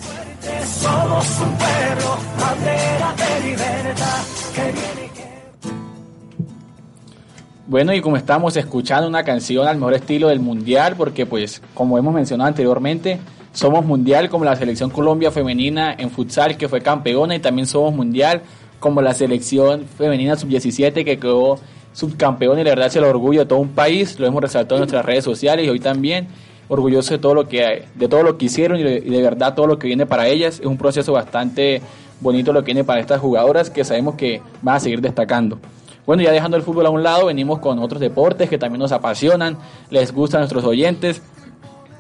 [7.68, 11.98] Bueno, y como estamos escuchando una canción al mejor estilo del mundial, porque pues como
[11.98, 13.20] hemos mencionado anteriormente,
[13.52, 17.94] somos mundial como la selección Colombia femenina en futsal que fue campeona y también somos
[17.94, 18.44] mundial
[18.80, 21.60] como la selección femenina sub-17 que quedó
[21.92, 24.82] subcampeona y la verdad es el orgullo de todo un país, lo hemos resaltado en
[24.84, 26.30] nuestras redes sociales y hoy también
[26.70, 29.78] orgulloso de todo lo que de todo lo que hicieron y de, verdad todo lo
[29.78, 31.82] que viene para ellas, es un proceso bastante
[32.22, 35.60] bonito lo que viene para estas jugadoras que sabemos que van a seguir destacando.
[36.06, 38.92] Bueno, ya dejando el fútbol a un lado, venimos con otros deportes que también nos
[38.92, 39.58] apasionan,
[39.90, 41.22] les gustan nuestros oyentes.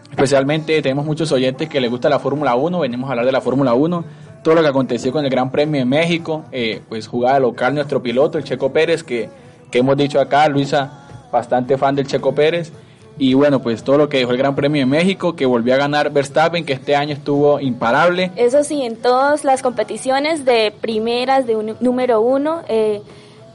[0.10, 3.42] Especialmente tenemos muchos oyentes que les gusta la Fórmula 1, venimos a hablar de la
[3.42, 4.04] Fórmula 1,
[4.44, 8.02] todo lo que aconteció con el Gran Premio de México, eh, pues jugada local nuestro
[8.02, 9.30] piloto, el Checo Pérez, que,
[9.70, 12.74] que hemos dicho acá, Luisa, bastante fan del Checo Pérez.
[13.20, 15.78] Y bueno, pues todo lo que dejó el Gran Premio de México, que volvió a
[15.78, 18.32] ganar Verstappen, que este año estuvo imparable.
[18.38, 23.02] Eso sí, en todas las competiciones de primeras, de un, número uno, eh,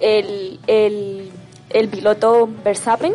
[0.01, 1.31] el, el,
[1.71, 3.15] el piloto Verstappen,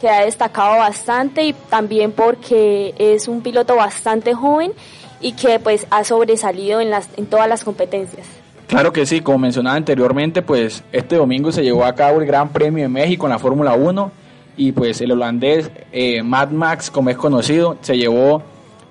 [0.00, 4.72] que ha destacado bastante y también porque es un piloto bastante joven
[5.20, 8.28] y que pues ha sobresalido en, las, en todas las competencias.
[8.68, 12.50] Claro que sí, como mencionaba anteriormente, pues este domingo se llevó a cabo el Gran
[12.50, 14.27] Premio de México en la Fórmula 1
[14.58, 18.42] y pues el holandés eh, Mad Max, como es conocido, se llevó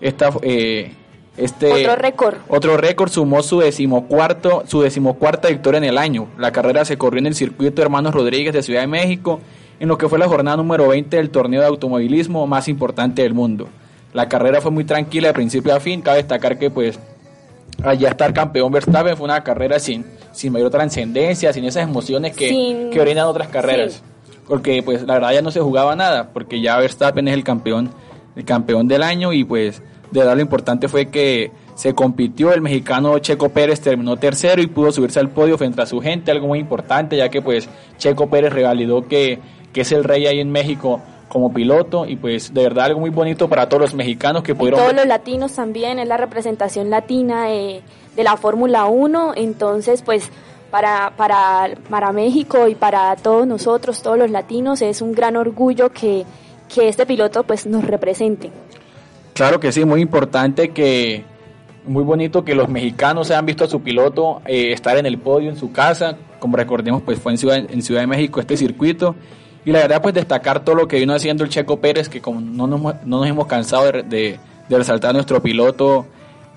[0.02, 0.94] esta eh,
[1.38, 2.38] este otro récord.
[2.48, 6.28] Otro récord sumó su decimocuarto, su decimocuarta victoria en el año.
[6.40, 9.40] La carrera se corrió en el circuito Hermanos Rodríguez de Ciudad de México,
[9.80, 13.36] en lo que fue la jornada número 20 del torneo de automovilismo más importante del
[13.36, 13.68] mundo.
[14.14, 16.02] La carrera fue muy tranquila de principio a fin.
[16.02, 17.00] Cabe destacar que pues
[17.84, 22.50] allá estar campeón Verstappen fue una carrera sin, sin mayor trascendencia, sin esas emociones que,
[22.50, 23.94] Sin- que orinan otras carreras.
[23.94, 24.02] Sí.
[24.48, 27.92] Porque pues la verdad ya no se jugaba nada, porque ya Verstappen es el campeón,
[28.36, 29.82] el campeón del año y pues
[30.12, 34.68] de verdad lo importante fue que se compitió, el mexicano Checo Pérez terminó tercero y
[34.68, 38.30] pudo subirse al podio frente a su gente, algo muy importante ya que pues Checo
[38.30, 39.40] Pérez revalidó que,
[39.74, 43.10] que es el rey ahí en México como piloto y pues de verdad algo muy
[43.10, 47.46] bonito para todos los mexicanos que pudieron Todos los latinos también, es la representación latina
[47.46, 47.82] de,
[48.16, 50.32] de la Fórmula 1, entonces pues
[50.72, 55.90] para, para, para México y para todos nosotros, todos los latinos, es un gran orgullo
[55.92, 56.26] que,
[56.74, 58.52] que este piloto pues nos represente.
[59.34, 61.24] Claro que sí, muy importante que,
[61.86, 65.50] muy bonito que los mexicanos hayan visto a su piloto eh, estar en el podio
[65.50, 69.16] en su casa, como recordemos pues fue en Ciudad, en Ciudad de México este circuito,
[69.66, 72.42] y la verdad pues destacar todo lo que vino haciendo el Checo Pérez, que como
[72.42, 76.08] no nos, no nos hemos cansado de, de- de resaltar a nuestro piloto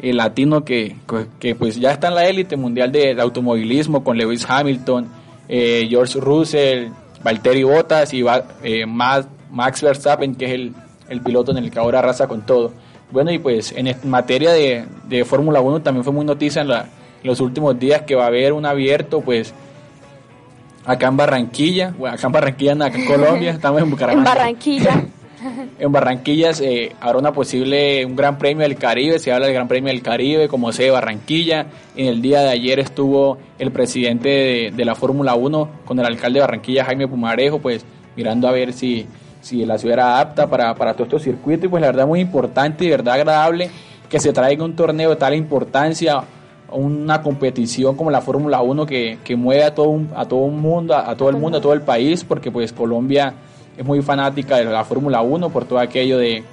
[0.02, 0.96] eh, latino que,
[1.38, 5.08] que pues ya está en la élite mundial del automovilismo con Lewis Hamilton,
[5.48, 6.88] eh, George Russell,
[7.22, 8.24] Valtteri Bottas y
[8.62, 10.72] eh, Max, Verstappen, que es el,
[11.08, 12.72] el piloto en el que ahora arrasa con todo.
[13.10, 16.82] Bueno, y pues en materia de, de Fórmula 1 también fue muy noticia en, la-
[17.22, 19.52] en los últimos días que va a haber un abierto, pues
[20.86, 24.30] acá en Barranquilla, bueno, acá en Barranquilla, acá en Colombia, estamos en En Bucaramanga.
[24.34, 25.04] Barranquilla,
[25.78, 29.68] En Barranquilla eh, habrá una posible, un gran premio del Caribe, se habla del gran
[29.68, 31.66] premio del Caribe como sede de Barranquilla.
[31.96, 36.06] En el día de ayer estuvo el presidente de, de la Fórmula 1 con el
[36.06, 37.84] alcalde de Barranquilla, Jaime Pumarejo, pues
[38.16, 39.06] mirando a ver si,
[39.40, 41.64] si la ciudad era apta para, para todos estos circuitos.
[41.64, 43.70] Y pues la verdad muy importante y verdad agradable
[44.08, 46.22] que se traiga un torneo de tal importancia,
[46.70, 50.60] una competición como la Fórmula 1 que, que mueve a todo, un, a todo un
[50.60, 53.34] mundo, a, a todo el mundo, a todo el país, porque pues Colombia
[53.80, 56.44] es muy fanática de la Fórmula 1 por todo aquello de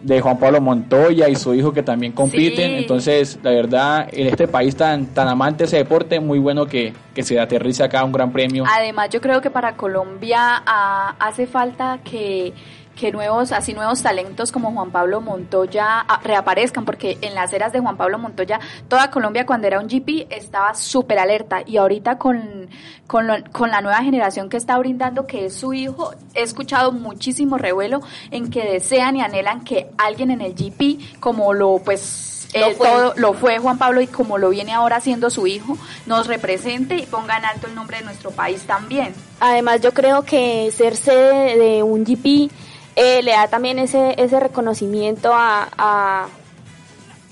[0.00, 2.70] de Juan Pablo Montoya y su hijo que también compiten.
[2.70, 2.76] Sí.
[2.76, 6.92] Entonces, la verdad, en este país tan, tan amante de ese deporte, muy bueno que,
[7.12, 8.62] que se aterrice acá un gran premio.
[8.72, 12.52] Además, yo creo que para Colombia ah, hace falta que,
[12.98, 17.72] que nuevos, así nuevos talentos como Juan Pablo Montoya ah, reaparezcan, porque en las eras
[17.72, 22.18] de Juan Pablo Montoya, toda Colombia cuando era un GP estaba súper alerta y ahorita
[22.18, 22.68] con,
[23.06, 26.90] con, lo- con la nueva generación que está brindando, que es su hijo, he escuchado
[26.90, 28.00] muchísimo revuelo
[28.32, 32.74] en que desean y anhelan que alguien en el GP, como lo pues Lo eh,
[32.74, 32.88] fue.
[32.88, 36.96] todo- lo fue Juan Pablo y como lo viene ahora haciendo su hijo, nos represente
[36.96, 39.14] y ponga en alto el nombre de nuestro país también.
[39.40, 42.50] Además, yo creo que ser sede de un GP
[42.98, 46.26] eh, le da también ese, ese reconocimiento a, a,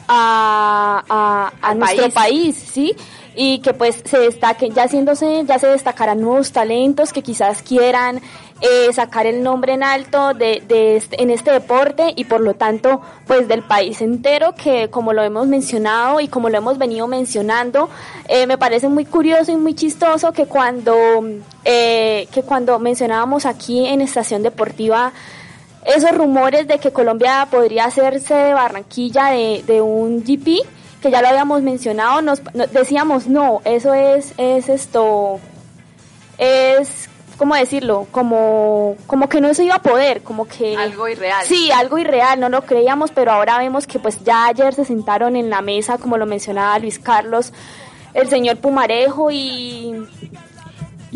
[0.09, 2.15] a, a- a Al nuestro país.
[2.15, 2.95] país, ¿sí?
[3.39, 8.23] y que pues se destaquen, ya haciéndose, ya se destacarán nuevos talentos que quizás quieran
[8.63, 12.55] eh, sacar el nombre en alto de, de este- en este deporte y por lo
[12.55, 17.07] tanto pues del país entero que como lo hemos mencionado y como lo hemos venido
[17.09, 17.91] mencionando
[18.29, 20.95] eh, me parece muy curioso y muy chistoso que cuando
[21.67, 25.13] eh, que cuando mencionábamos aquí en estación deportiva
[25.87, 30.67] esos rumores de que Colombia podría hacerse de Barranquilla de, de un GP
[31.01, 35.39] que ya lo habíamos mencionado nos, nos decíamos no eso es es esto
[36.39, 41.45] es cómo decirlo como como que no se iba a poder como que Algo irreal.
[41.47, 45.37] sí algo irreal no lo creíamos pero ahora vemos que pues ya ayer se sentaron
[45.37, 47.53] en la mesa como lo mencionaba Luis Carlos
[48.15, 49.93] el señor Pumarejo y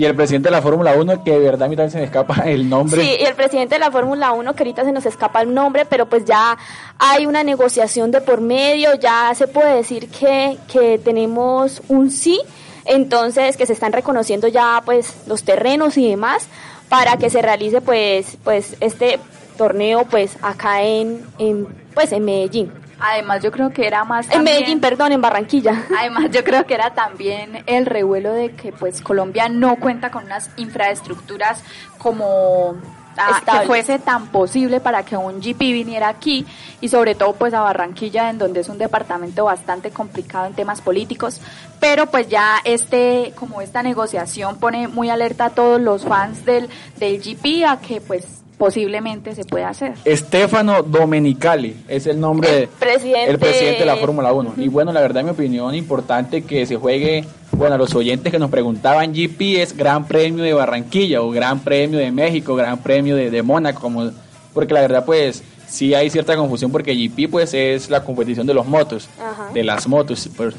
[0.01, 2.71] Y el presidente de la Fórmula 1, que de verdad a se me escapa el
[2.71, 3.03] nombre.
[3.03, 5.85] Sí, y el presidente de la Fórmula 1, que ahorita se nos escapa el nombre,
[5.85, 6.57] pero pues ya
[6.99, 12.41] hay una negociación de por medio, ya se puede decir que, que tenemos un sí,
[12.87, 16.49] entonces que se están reconociendo ya pues los terrenos y demás
[16.89, 19.21] para que se realice pues pues este
[19.59, 22.73] torneo pues acá en, en pues en Medellín.
[23.01, 25.87] Además, yo creo que era más En Medellín, perdón, en Barranquilla.
[25.99, 30.25] Además, yo creo que era también el revuelo de que pues Colombia no cuenta con
[30.25, 31.63] unas infraestructuras
[31.99, 32.77] como
[33.17, 36.47] ah, que fuese tan posible para que un GP viniera aquí
[36.81, 40.81] y sobre todo pues a Barranquilla en donde es un departamento bastante complicado en temas
[40.81, 41.41] políticos
[41.79, 46.69] pero pues ya este como esta negociación pone muy alerta a todos los fans del
[46.97, 52.67] del GP a que pues posiblemente se pueda hacer Stefano Domenicali es el nombre de-
[52.69, 54.53] presidente- el presidente de la Fórmula 1.
[54.59, 58.31] Y bueno, la verdad, en mi opinión, importante que se juegue, bueno, a los oyentes
[58.31, 62.77] que nos preguntaban, GP es Gran Premio de Barranquilla o Gran Premio de México, Gran
[62.83, 64.11] Premio de, de Mónaco, como,
[64.53, 68.53] porque la verdad, pues, sí hay cierta confusión porque GP, pues, es la competición de
[68.53, 69.49] los motos, Ajá.
[69.55, 70.55] de las motos, pues,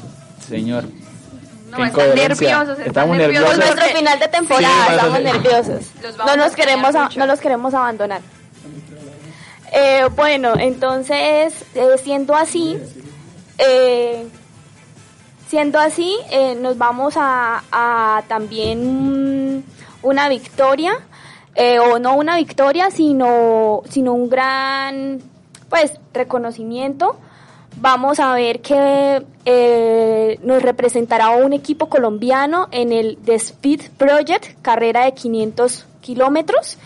[0.48, 0.84] señor.
[1.78, 3.48] No, están nerviosos, están Estamos nerviosos.
[3.58, 3.76] nerviosos.
[3.76, 5.82] Nuestro final de temporada, Sí, estamos nerviosos.
[6.26, 8.20] No nos queremos a- no los queremos abandonar.
[9.72, 12.78] Eh, bueno, entonces, eh, siendo así,
[13.58, 14.26] eh,
[15.48, 19.64] siendo así, eh, nos vamos a, a también
[20.02, 20.92] una victoria,
[21.54, 25.22] eh, o no una victoria, sino, sino un gran,
[25.70, 27.16] pues, reconocimiento.
[27.82, 34.62] Vamos a ver que eh, nos representará un equipo colombiano en el The Speed Project,
[34.62, 36.78] carrera de 500 kilómetros,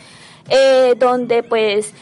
[0.49, 1.93] eh, donde pues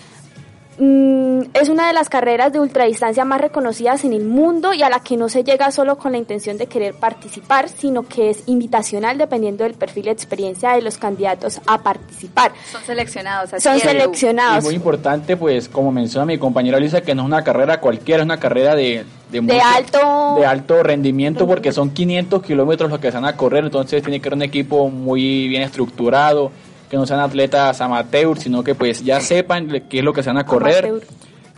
[0.79, 4.89] Mm, es una de las carreras de ultradistancia más reconocidas en el mundo y a
[4.91, 8.43] la que no se llega solo con la intención de querer participar, sino que es
[8.47, 12.53] invitacional dependiendo del perfil de experiencia de los candidatos a participar.
[12.73, 13.83] son seleccionados así Son es.
[13.83, 14.65] seleccionados.
[14.65, 18.23] Y muy importante, pues, como menciona mi compañera Lisa, que no es una carrera cualquiera,
[18.23, 22.99] es una carrera de, de, mucho- alto- de alto rendimiento, porque son 500 kilómetros los
[22.99, 26.51] que se van a correr, entonces tiene que ser un equipo muy bien estructurado,
[26.89, 30.31] que no sean atletas amateurs, sino que pues ya sepan qué es lo que se
[30.31, 31.03] van a correr.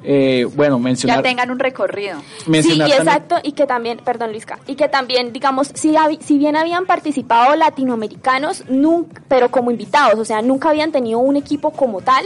[0.02, 1.22] Eh, bueno, ya mencionar...
[1.22, 2.44] tengan un recorrido Sí,
[2.74, 6.38] y también- exacto, y que también, perdón Luisca, y que también, digamos, si, habi- si
[6.38, 11.70] bien habían participado latinoamericanos, nunca, pero como invitados, o sea, nunca habían tenido un equipo
[11.70, 12.24] como tal,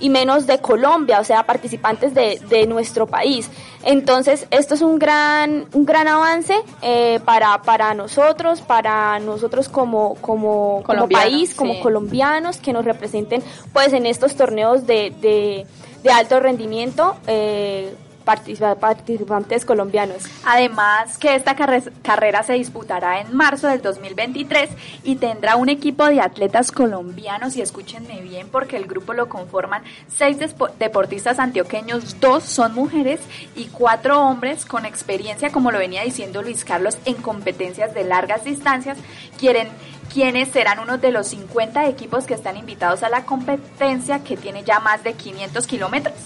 [0.00, 3.48] y menos de Colombia, o sea, participantes de, de nuestro país.
[3.84, 10.16] Entonces, esto es un gran, un gran avance eh, para, para nosotros, para nosotros como,
[10.16, 11.80] como, país, como sí.
[11.80, 13.42] colombianos, que nos representen
[13.72, 15.66] pues en estos torneos de, de,
[16.02, 17.16] de alto rendimiento.
[17.26, 17.94] Eh,
[18.24, 20.22] participa- participantes colombianos.
[20.44, 24.70] Además que esta carre- carrera se disputará en marzo del 2023
[25.02, 29.82] y tendrá un equipo de atletas colombianos y escúchenme bien porque el grupo lo conforman
[30.06, 30.36] seis
[30.78, 33.18] deportistas antioqueños, dos son mujeres
[33.56, 38.44] y cuatro hombres con experiencia, como lo venía diciendo Luis Carlos, en competencias de largas
[38.44, 38.98] distancias,
[39.36, 39.66] quieren
[40.12, 44.62] quienes serán uno de los 50 equipos que están invitados a la competencia que tiene
[44.62, 46.16] ya más de 500 kilómetros.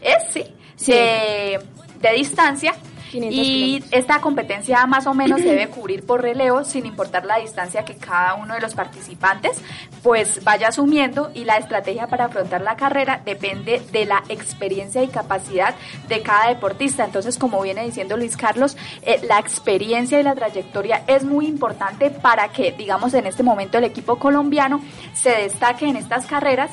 [0.00, 0.44] Es sí,
[0.76, 0.92] Sí.
[0.92, 1.60] De,
[2.00, 2.74] de distancia.
[3.14, 7.38] 500 Y esta competencia más o menos se debe cubrir por relevo sin importar la
[7.38, 9.60] distancia que cada uno de los participantes
[10.02, 15.08] pues vaya asumiendo y la estrategia para afrontar la carrera depende de la experiencia y
[15.08, 15.74] capacidad
[16.08, 17.04] de cada deportista.
[17.04, 22.10] Entonces, como viene diciendo Luis Carlos, eh, la experiencia y la trayectoria es muy importante
[22.10, 24.82] para que, digamos, en este momento el equipo colombiano
[25.14, 26.70] se destaque en estas carreras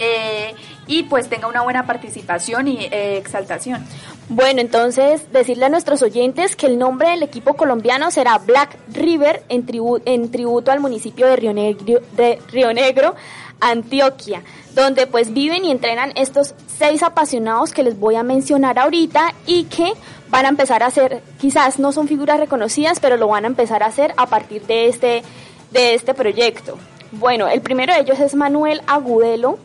[0.00, 0.54] eh,
[0.86, 3.84] y pues tenga una buena participación y eh, exaltación.
[4.32, 9.42] Bueno, entonces decirle a nuestros oyentes que el nombre del equipo colombiano será Black River
[9.48, 13.16] en, tribu- en tributo al municipio de Río, Negro, de Río Negro,
[13.60, 19.34] Antioquia, donde pues viven y entrenan estos seis apasionados que les voy a mencionar ahorita
[19.46, 19.92] y que
[20.28, 23.82] van a empezar a hacer, quizás no son figuras reconocidas, pero lo van a empezar
[23.82, 25.24] a hacer a partir de este,
[25.72, 26.78] de este proyecto.
[27.10, 29.58] Bueno, el primero de ellos es Manuel Agudelo,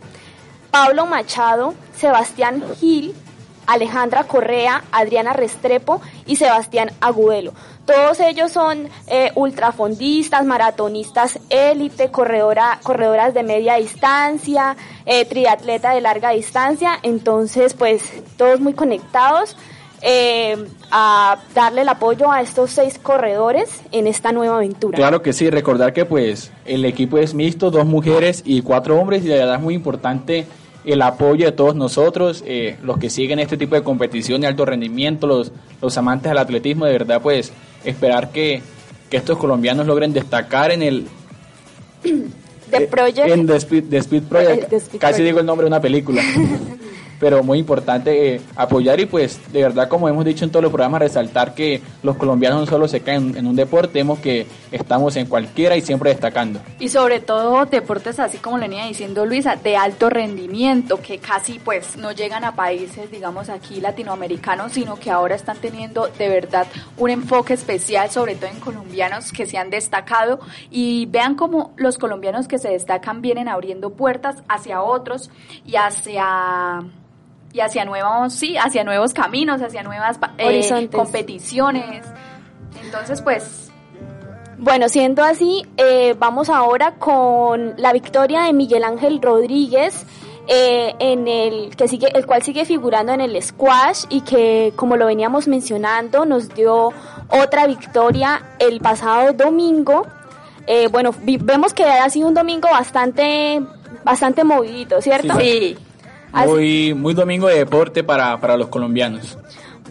[0.72, 3.14] Pablo Machado, Sebastián Gil,
[3.68, 7.54] Alejandra Correa, Adriana Restrepo y Sebastián Agudelo.
[7.86, 16.02] Todos ellos son eh, ultrafondistas, maratonistas élite, corredora, corredoras de media distancia, eh, triatleta de
[16.02, 18.04] larga distancia, entonces pues
[18.38, 19.56] todos muy conectados
[20.02, 20.56] eh,
[20.92, 24.96] a darle el apoyo a estos seis corredores en esta nueva aventura.
[24.96, 29.24] Claro que sí, recordar que pues el equipo es mixto, dos mujeres y cuatro hombres
[29.24, 30.46] y de verdad es muy importante
[30.86, 34.66] el apoyo de todos nosotros, eh, los que siguen este tipo de competición de alto
[34.66, 37.52] rendimiento, los, los amantes del atletismo, de verdad pues
[37.84, 38.62] esperar que,
[39.10, 41.08] que estos colombianos logren destacar en el...
[42.72, 43.30] The Project.
[43.30, 44.70] En The Speed, The Speed Project.
[44.70, 45.26] The Speed Casi Project.
[45.26, 46.24] digo el nombre de una película.
[47.26, 50.72] Pero muy importante eh, apoyar y pues de verdad como hemos dicho en todos los
[50.72, 55.16] programas resaltar que los colombianos no solo se caen en un deporte, vemos que estamos
[55.16, 56.60] en cualquiera y siempre destacando.
[56.78, 61.58] Y sobre todo deportes así como le venía diciendo Luisa, de alto rendimiento, que casi
[61.58, 66.68] pues no llegan a países, digamos aquí latinoamericanos, sino que ahora están teniendo de verdad
[66.96, 70.42] un enfoque especial, sobre todo en colombianos que se han destacado.
[70.70, 75.32] Y vean cómo los colombianos que se destacan vienen abriendo puertas hacia otros
[75.66, 76.84] y hacia
[77.56, 80.44] y hacia nuevos, sí, hacia nuevos caminos, hacia nuevas eh,
[80.98, 82.06] competiciones.
[82.84, 83.72] Entonces, pues
[84.58, 90.06] Bueno, siendo así, eh, vamos ahora con la victoria de Miguel Ángel Rodríguez,
[90.48, 94.96] eh, en el que sigue, el cual sigue figurando en el squash y que, como
[94.98, 96.92] lo veníamos mencionando, nos dio
[97.30, 100.06] otra victoria el pasado domingo.
[100.68, 103.62] Eh, bueno, vi- vemos que ha sido un domingo bastante,
[104.04, 105.38] bastante movidito, ¿cierto?
[105.40, 105.78] Sí.
[106.36, 109.38] Muy, muy domingo de deporte para, para los colombianos.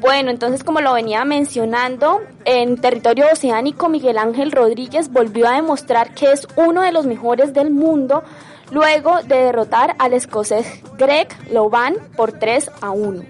[0.00, 6.12] Bueno, entonces como lo venía mencionando, en territorio oceánico Miguel Ángel Rodríguez volvió a demostrar
[6.12, 8.22] que es uno de los mejores del mundo
[8.70, 10.66] luego de derrotar al escocés
[10.98, 13.22] Greg Loban por 3 a 1.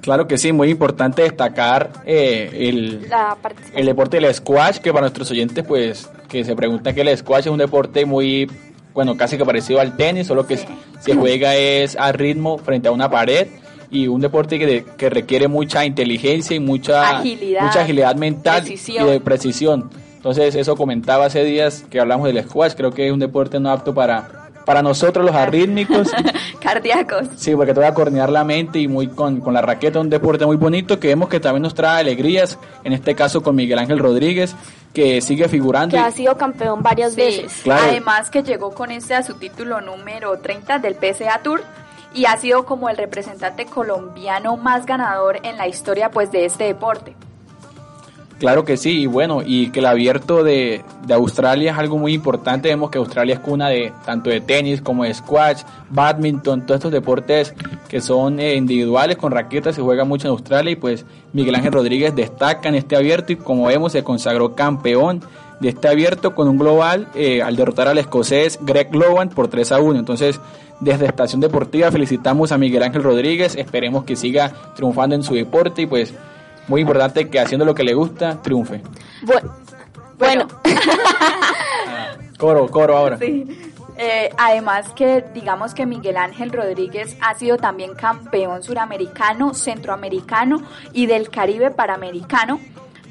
[0.00, 3.36] Claro que sí, muy importante destacar eh, el, La
[3.74, 7.40] el deporte del squash, que para nuestros oyentes, pues, que se preguntan que el squash
[7.40, 8.50] es un deporte muy,
[8.98, 12.90] bueno, casi que parecido al tenis, solo que se juega es a ritmo frente a
[12.90, 13.46] una pared
[13.92, 19.06] y un deporte que, que requiere mucha inteligencia y mucha Agilidad, mucha agilidad mental precisión.
[19.06, 19.90] y de precisión.
[20.16, 23.70] Entonces, eso comentaba hace días que hablamos del squash, creo que es un deporte no
[23.70, 24.37] apto para,
[24.68, 26.08] para nosotros los arrítmicos.
[26.60, 27.26] cardíacos.
[27.36, 30.10] Sí, porque te voy a coordinar la mente y muy con, con la raqueta, un
[30.10, 33.78] deporte muy bonito que vemos que también nos trae alegrías, en este caso con Miguel
[33.78, 34.54] Ángel Rodríguez,
[34.92, 35.96] que sigue figurando.
[35.96, 37.20] Que y- ha sido campeón varias Sí.
[37.22, 37.60] veces.
[37.62, 37.84] Claro.
[37.88, 41.62] Además que llegó con este a su título número 30 del PSA Tour
[42.12, 46.64] y ha sido como el representante colombiano más ganador en la historia pues de este
[46.64, 47.14] deporte.
[48.38, 52.14] Claro que sí, y bueno, y que el abierto de, de Australia es algo muy
[52.14, 52.68] importante.
[52.68, 56.92] Vemos que Australia es cuna de tanto de tenis como de squash, badminton, todos estos
[56.92, 57.52] deportes
[57.88, 61.72] que son eh, individuales con raquetas, se juega mucho en Australia y pues Miguel Ángel
[61.72, 65.22] Rodríguez destaca en este abierto y como vemos se consagró campeón
[65.58, 69.72] de este abierto con un global eh, al derrotar al escocés Greg Lowan por 3
[69.72, 69.98] a 1.
[69.98, 70.40] Entonces,
[70.78, 75.82] desde Estación Deportiva felicitamos a Miguel Ángel Rodríguez, esperemos que siga triunfando en su deporte
[75.82, 76.14] y pues
[76.68, 78.82] muy importante que haciendo lo que le gusta, triunfe.
[79.22, 79.54] Bueno,
[80.18, 80.48] bueno.
[82.38, 83.18] Coro, coro ahora.
[83.18, 83.46] Sí.
[84.00, 90.62] Eh, además que digamos que Miguel Ángel Rodríguez ha sido también campeón suramericano, centroamericano
[90.92, 92.60] y del Caribe panamericano,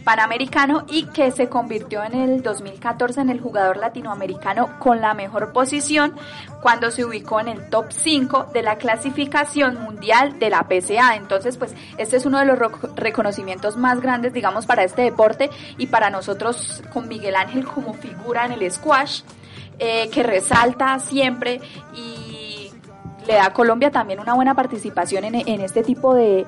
[0.08, 5.51] panamericano y que se convirtió en el 2014 en el jugador latinoamericano con la mejor
[5.51, 6.16] posición
[6.62, 11.18] cuando se ubicó en el top 5 de la clasificación mundial de la PCA.
[11.18, 12.58] Entonces, pues este es uno de los
[12.95, 18.45] reconocimientos más grandes, digamos, para este deporte y para nosotros con Miguel Ángel como figura
[18.45, 19.24] en el squash
[19.78, 21.60] eh, que resalta siempre
[21.93, 22.72] y
[23.28, 26.47] le da a Colombia también una buena participación en este tipo de,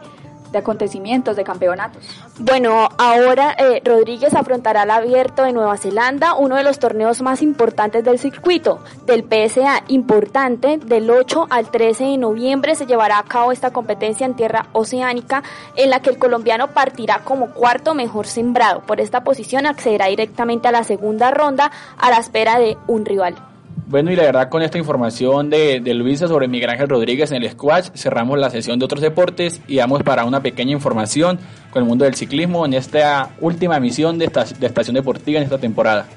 [0.52, 2.04] de acontecimientos, de campeonatos.
[2.40, 7.42] Bueno, ahora eh, Rodríguez afrontará el abierto de Nueva Zelanda, uno de los torneos más
[7.42, 13.24] importantes del circuito, del PSA importante, del 8 al 13 de noviembre se llevará a
[13.24, 15.44] cabo esta competencia en tierra oceánica
[15.76, 18.82] en la que el colombiano partirá como cuarto mejor sembrado.
[18.82, 23.49] Por esta posición accederá directamente a la segunda ronda a la espera de un rival.
[23.88, 27.44] Bueno, y la verdad con esta información de, de Luisa sobre Miguel Ángel Rodríguez en
[27.44, 31.40] el squash, cerramos la sesión de otros deportes y vamos para una pequeña información
[31.72, 35.44] con el mundo del ciclismo en esta última emisión de, esta, de Estación Deportiva en
[35.44, 36.08] esta temporada.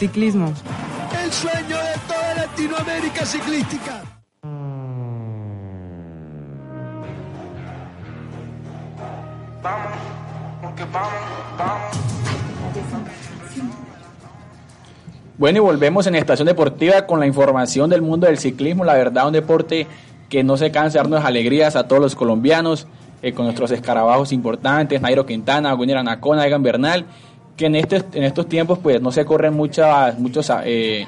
[0.00, 0.50] Ciclismo.
[1.22, 4.00] El sueño de toda Latinoamérica ciclística.
[9.62, 9.92] Vamos,
[10.62, 11.12] porque vamos,
[11.58, 11.96] vamos.
[15.36, 18.86] Bueno, y volvemos en Estación Deportiva con la información del mundo del ciclismo.
[18.86, 19.86] La verdad, un deporte
[20.30, 22.86] que no se cansa de darnos alegrías a todos los colombianos,
[23.20, 27.04] eh, con nuestros escarabajos importantes, Nairo Quintana, Winner Anacona, Egan Bernal,
[27.60, 31.06] que en, este, en estos tiempos pues no se corren muchas, muchos eh,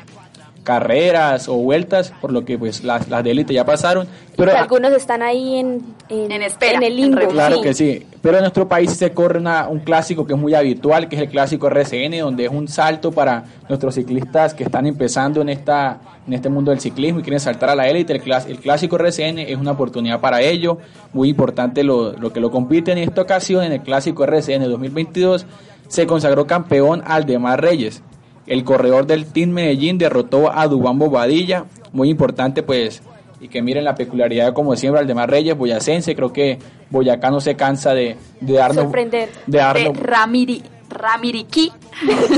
[0.63, 4.07] carreras o vueltas, por lo que pues las, las de élite ya pasaron.
[4.37, 7.21] Pero algunos están ahí en, en, espera, en el limbo.
[7.29, 7.63] Claro sí.
[7.63, 11.09] que sí, pero en nuestro país se corre una- un clásico que es muy habitual,
[11.09, 15.41] que es el clásico RCN, donde es un salto para nuestros ciclistas que están empezando
[15.41, 18.13] en esta en este mundo del ciclismo y quieren saltar a la élite.
[18.13, 20.79] El, el clásico RCN es una oportunidad para ello,
[21.13, 22.97] muy importante lo, lo que lo compiten.
[22.99, 25.45] En esta ocasión, en el clásico RCN 2022,
[25.93, 28.03] se consagró campeón Aldemar Reyes.
[28.47, 33.03] El corredor del Team Medellín derrotó a Dubán Bobadilla, muy importante pues
[33.41, 37.57] y que miren la peculiaridad como siempre Aldemar Reyes, boyacense, creo que Boyacá no se
[37.57, 39.29] cansa de, de darnos Sorprender.
[39.47, 41.71] de darnos De Ramiri, Ramiriquí,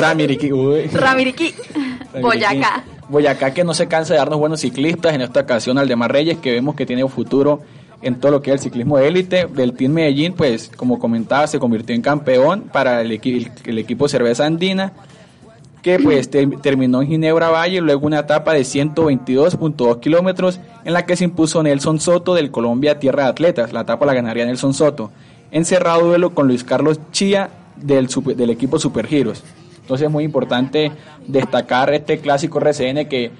[0.01, 0.87] Ramiriquí, uy.
[0.89, 1.55] Ramiriquí,
[2.21, 2.83] Boyacá.
[3.09, 6.51] Boyacá que no se cansa de darnos buenos ciclistas, en esta ocasión Aldemar Reyes que
[6.51, 7.61] vemos que tiene un futuro
[8.03, 11.47] en todo lo que es el ciclismo de élite del Team Medellín, pues como comentaba
[11.47, 14.93] se convirtió en campeón para el, equi- el equipo Cerveza Andina
[15.83, 21.05] que pues te- terminó en Ginebra Valle, luego una etapa de 122.2 kilómetros en la
[21.07, 24.73] que se impuso Nelson Soto del Colombia Tierra de Atletas, la etapa la ganaría Nelson
[24.75, 25.11] Soto,
[25.51, 29.43] en cerrado duelo con Luis Carlos Chía del, super- del equipo Supergiros.
[29.83, 30.91] Entonces es muy importante
[31.27, 33.31] destacar este clásico RCN que,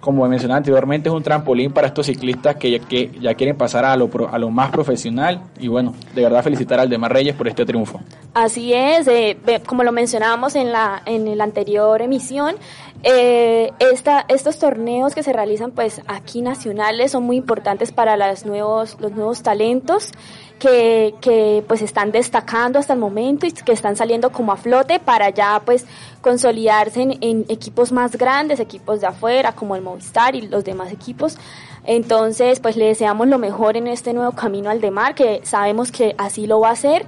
[0.00, 3.84] como mencioné anteriormente, es un trampolín para estos ciclistas que, ya- que ya quieren pasar
[3.84, 7.34] a lo, pro- a lo más profesional y bueno, de verdad felicitar al Demar Reyes
[7.34, 8.00] por este triunfo.
[8.34, 9.36] Así es, eh,
[9.66, 12.54] como lo mencionábamos en la en la anterior emisión,
[13.02, 18.44] eh, esta, estos torneos que se realizan pues aquí nacionales son muy importantes para las
[18.44, 20.12] nuevos, los nuevos talentos
[20.58, 24.98] que, que pues están destacando hasta el momento y que están saliendo como a flote
[24.98, 25.86] para ya pues
[26.20, 30.92] consolidarse en, en equipos más grandes, equipos de afuera como el Movistar y los demás
[30.92, 31.38] equipos.
[31.84, 36.14] Entonces pues le deseamos lo mejor en este nuevo camino al Demar, que sabemos que
[36.18, 37.06] así lo va a hacer.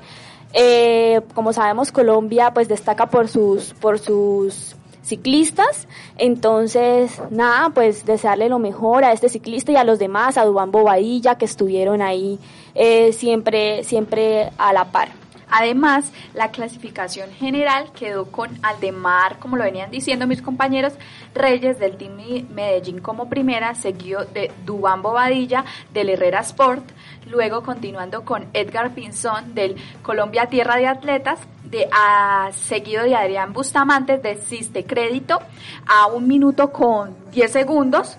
[0.54, 5.88] Eh, como sabemos, Colombia pues destaca por sus, por sus ciclistas.
[6.16, 10.70] Entonces, nada, pues desearle lo mejor a este ciclista y a los demás, a Dubán
[10.70, 12.38] Bobadilla, que estuvieron ahí
[12.74, 15.22] eh, siempre, siempre a la par.
[15.54, 20.94] Además, la clasificación general quedó con Aldemar, como lo venían diciendo mis compañeros,
[21.34, 26.82] Reyes del Team Medellín como primera, seguido de Dubán Bobadilla del Herrera Sport,
[27.30, 33.52] luego continuando con Edgar Pinzón del Colombia Tierra de Atletas, de, a- seguido de Adrián
[33.52, 35.38] Bustamantes de Siste Crédito
[35.86, 38.18] a un minuto con 10 segundos,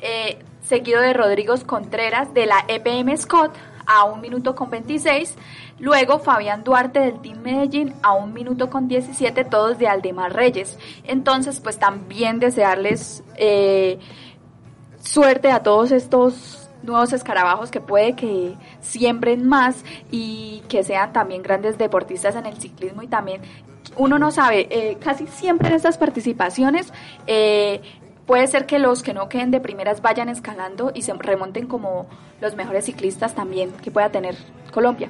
[0.00, 3.52] eh, seguido de Rodrigo Contreras de la EPM Scott
[3.86, 5.36] a un minuto con 26,
[5.78, 10.76] luego Fabián Duarte del Team Medellín a un minuto con 17, todos de Aldemar Reyes.
[11.04, 14.00] Entonces, pues también desearles eh,
[15.00, 21.42] suerte a todos estos nuevos escarabajos que puede que siembren más y que sean también
[21.42, 23.42] grandes deportistas en el ciclismo y también
[23.96, 26.92] uno no sabe, eh, casi siempre en estas participaciones
[27.26, 27.80] eh,
[28.26, 32.06] puede ser que los que no queden de primeras vayan escalando y se remonten como
[32.40, 34.34] los mejores ciclistas también que pueda tener
[34.72, 35.08] Colombia.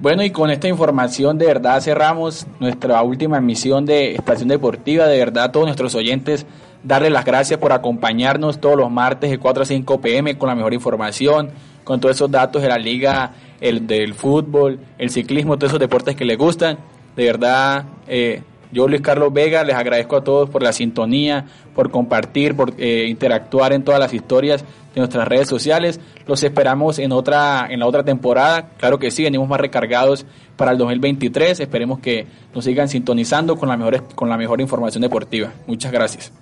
[0.00, 5.06] Bueno, y con esta información de verdad cerramos nuestra última emisión de Estación Deportiva.
[5.06, 6.44] De verdad, todos nuestros oyentes,
[6.84, 10.54] darles las gracias por acompañarnos todos los martes de 4 a 5 pm con la
[10.54, 11.50] mejor información,
[11.84, 16.16] con todos esos datos de la liga, el del fútbol, el ciclismo, todos esos deportes
[16.16, 16.78] que les gustan.
[17.16, 21.90] De verdad, eh, yo, Luis Carlos Vega, les agradezco a todos por la sintonía, por
[21.90, 24.64] compartir, por eh, interactuar en todas las historias
[24.94, 26.00] de nuestras redes sociales.
[26.26, 28.70] Los esperamos en otra en la otra temporada.
[28.78, 30.24] Claro que sí, venimos más recargados
[30.56, 31.60] para el 2023.
[31.60, 35.52] Esperemos que nos sigan sintonizando con la mejor con la mejor información deportiva.
[35.66, 36.32] Muchas gracias.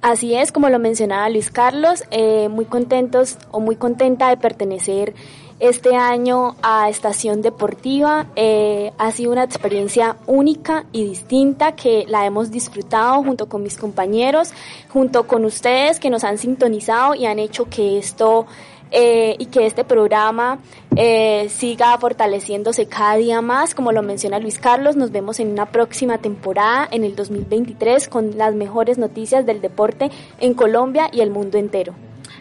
[0.00, 5.12] Así es, como lo mencionaba Luis Carlos, eh, muy contentos o muy contenta de pertenecer
[5.58, 8.26] este año a Estación Deportiva.
[8.36, 13.76] Eh, ha sido una experiencia única y distinta que la hemos disfrutado junto con mis
[13.76, 14.52] compañeros,
[14.88, 18.46] junto con ustedes que nos han sintonizado y han hecho que esto
[18.90, 20.58] eh, y que este programa
[20.96, 23.74] eh, siga fortaleciéndose cada día más.
[23.74, 28.36] Como lo menciona Luis Carlos, nos vemos en una próxima temporada en el 2023 con
[28.38, 31.94] las mejores noticias del deporte en Colombia y el mundo entero.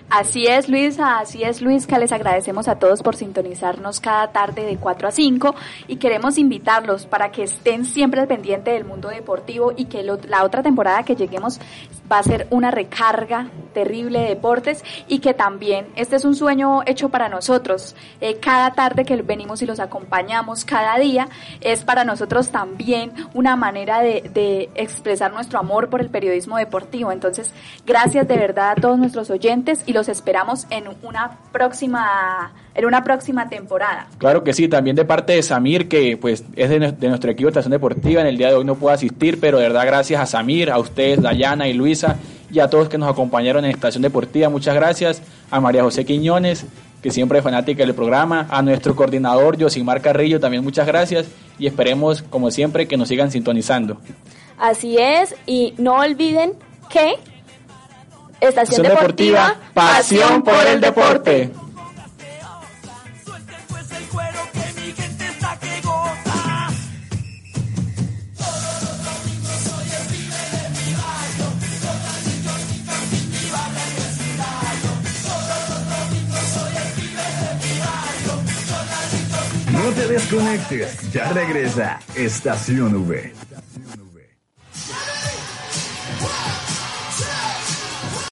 [0.10, 2.00] Así es, Luisa, así es, Luisca.
[2.00, 5.54] Les agradecemos a todos por sintonizarnos cada tarde de 4 a 5
[5.90, 10.18] y queremos invitarlos para que estén siempre al pendiente del mundo deportivo y que lo-
[10.26, 11.60] la otra temporada que lleguemos
[12.10, 16.84] va a ser una recarga terrible de deportes y que también este es un sueño
[16.86, 17.94] hecho para nosotros.
[18.22, 21.28] Eh, cada tarde que venimos y los acompañamos cada día
[21.60, 27.12] es para nosotros también una manera de, de expresar nuestro amor por el periodismo deportivo.
[27.12, 27.52] Entonces,
[27.86, 33.04] gracias de verdad a todos nuestros oyentes y los esperamos en una próxima en una
[33.04, 34.08] próxima temporada.
[34.20, 37.32] Claro que sí, también de parte de Samir, que pues es de, nu- de nuestro
[37.32, 39.86] equipo de estación deportiva, en el día de hoy no pudo asistir, pero de verdad
[39.88, 42.18] gracias a Samir, a ustedes, Dayana y Luisa,
[42.52, 46.66] y a todos que nos acompañaron en estación deportiva, muchas gracias, a María José Quiñones,
[47.02, 51.26] que siempre es fanática del programa, a nuestro coordinador Josimar Carrillo, también muchas gracias,
[51.58, 53.98] y esperemos, como siempre, que nos sigan sintonizando.
[54.60, 56.54] Así es, y no olviden
[56.90, 57.16] que
[58.40, 61.52] Estación Deportiva, pasión por el deporte.
[79.72, 83.37] No te desconectes, ya regresa Estación V.